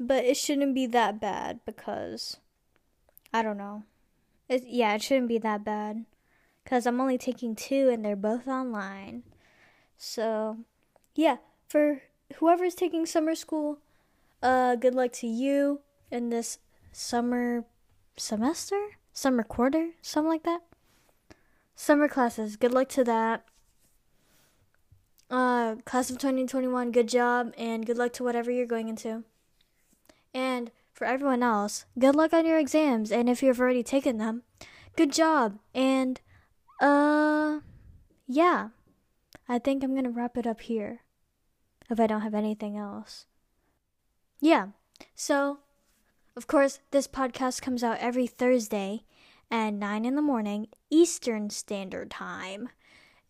but 0.00 0.24
it 0.24 0.36
shouldn't 0.36 0.74
be 0.74 0.86
that 0.86 1.20
bad 1.20 1.60
because 1.64 2.38
I 3.32 3.42
don't 3.42 3.58
know. 3.58 3.84
It, 4.48 4.64
yeah, 4.66 4.94
it 4.94 5.02
shouldn't 5.02 5.28
be 5.28 5.38
that 5.38 5.64
bad 5.64 6.04
because 6.64 6.86
I'm 6.86 7.00
only 7.00 7.18
taking 7.18 7.54
two 7.54 7.88
and 7.88 8.04
they're 8.04 8.16
both 8.16 8.48
online. 8.48 9.22
So, 9.96 10.58
yeah, 11.14 11.36
for 11.68 12.02
whoever's 12.36 12.74
taking 12.74 13.06
summer 13.06 13.34
school, 13.34 13.78
uh, 14.42 14.76
good 14.76 14.94
luck 14.94 15.12
to 15.12 15.26
you 15.26 15.80
in 16.10 16.30
this 16.30 16.58
summer 16.90 17.64
semester, 18.16 18.98
summer 19.12 19.42
quarter, 19.42 19.90
something 20.02 20.30
like 20.30 20.42
that. 20.44 20.62
Summer 21.74 22.08
classes, 22.08 22.56
good 22.56 22.72
luck 22.72 22.88
to 22.90 23.04
that. 23.04 23.44
Uh, 25.30 25.76
class 25.84 26.10
of 26.10 26.18
2021, 26.18 26.92
good 26.92 27.08
job 27.08 27.54
and 27.56 27.86
good 27.86 27.96
luck 27.96 28.12
to 28.12 28.24
whatever 28.24 28.50
you're 28.50 28.66
going 28.66 28.88
into. 28.88 29.24
And 30.34 30.70
for 30.92 31.06
everyone 31.06 31.42
else, 31.42 31.86
good 31.98 32.14
luck 32.14 32.32
on 32.32 32.44
your 32.44 32.58
exams 32.58 33.10
and 33.10 33.28
if 33.28 33.42
you've 33.42 33.60
already 33.60 33.82
taken 33.82 34.18
them, 34.18 34.42
good 34.96 35.12
job. 35.12 35.58
And 35.74 36.20
uh 36.80 37.60
yeah. 38.26 38.68
I 39.48 39.58
think 39.58 39.82
I'm 39.82 39.92
going 39.92 40.04
to 40.04 40.10
wrap 40.10 40.36
it 40.36 40.46
up 40.46 40.62
here 40.62 41.00
if 41.90 42.00
I 42.00 42.06
don't 42.06 42.22
have 42.22 42.34
anything 42.34 42.76
else. 42.76 43.26
Yeah. 44.40 44.68
So, 45.14 45.58
of 46.36 46.46
course, 46.46 46.80
this 46.90 47.06
podcast 47.06 47.60
comes 47.60 47.84
out 47.84 47.98
every 47.98 48.26
Thursday 48.26 49.04
at 49.52 49.74
9 49.74 50.04
in 50.06 50.16
the 50.16 50.22
morning 50.22 50.66
Eastern 50.90 51.50
Standard 51.50 52.10
Time. 52.10 52.70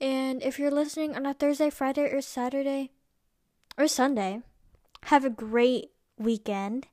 And 0.01 0.41
if 0.43 0.59
you're 0.59 0.71
listening 0.71 1.17
on 1.17 1.27
a 1.27 1.35
Thursday, 1.35 1.69
Friday, 1.69 2.13
or 2.13 2.21
Saturday, 2.21 2.91
or 3.77 3.89
Sunday, 3.89 4.41
have 5.05 5.25
a 5.25 5.31
great 5.31 5.91
weekend. 6.17 6.87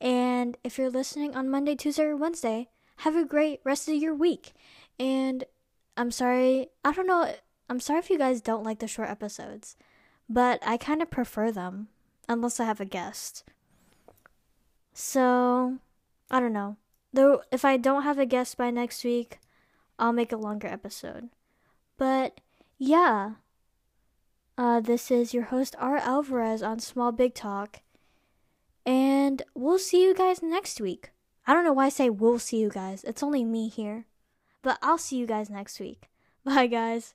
And 0.00 0.56
if 0.64 0.78
you're 0.78 0.90
listening 0.90 1.36
on 1.36 1.48
Monday, 1.48 1.76
Tuesday, 1.76 2.02
or 2.02 2.16
Wednesday, 2.16 2.68
have 2.98 3.14
a 3.14 3.24
great 3.24 3.60
rest 3.64 3.88
of 3.88 3.94
your 3.94 4.14
week. 4.14 4.52
And 4.98 5.44
I'm 5.96 6.10
sorry, 6.10 6.68
I 6.84 6.92
don't 6.92 7.06
know, 7.06 7.32
I'm 7.70 7.80
sorry 7.80 8.00
if 8.00 8.10
you 8.10 8.18
guys 8.18 8.40
don't 8.40 8.64
like 8.64 8.80
the 8.80 8.88
short 8.88 9.08
episodes, 9.08 9.76
but 10.28 10.60
I 10.66 10.76
kind 10.76 11.02
of 11.02 11.10
prefer 11.10 11.52
them, 11.52 11.88
unless 12.28 12.58
I 12.58 12.64
have 12.64 12.80
a 12.80 12.84
guest. 12.84 13.44
So, 14.92 15.78
I 16.30 16.40
don't 16.40 16.52
know. 16.52 16.76
Though, 17.16 17.40
if 17.50 17.64
I 17.64 17.78
don't 17.78 18.02
have 18.02 18.18
a 18.18 18.26
guest 18.26 18.58
by 18.58 18.70
next 18.70 19.02
week, 19.02 19.38
I'll 19.98 20.12
make 20.12 20.32
a 20.32 20.36
longer 20.36 20.68
episode. 20.68 21.30
But, 21.96 22.42
yeah. 22.76 23.36
Uh, 24.58 24.80
this 24.80 25.10
is 25.10 25.32
your 25.32 25.44
host, 25.44 25.74
R. 25.78 25.96
Alvarez, 25.96 26.62
on 26.62 26.78
Small 26.78 27.12
Big 27.12 27.32
Talk. 27.32 27.80
And 28.84 29.40
we'll 29.54 29.78
see 29.78 30.04
you 30.04 30.14
guys 30.14 30.42
next 30.42 30.78
week. 30.78 31.12
I 31.46 31.54
don't 31.54 31.64
know 31.64 31.72
why 31.72 31.86
I 31.86 31.88
say 31.88 32.10
we'll 32.10 32.38
see 32.38 32.58
you 32.58 32.68
guys. 32.68 33.02
It's 33.02 33.22
only 33.22 33.44
me 33.44 33.68
here. 33.68 34.04
But 34.60 34.78
I'll 34.82 34.98
see 34.98 35.16
you 35.16 35.26
guys 35.26 35.48
next 35.48 35.80
week. 35.80 36.10
Bye, 36.44 36.66
guys. 36.66 37.14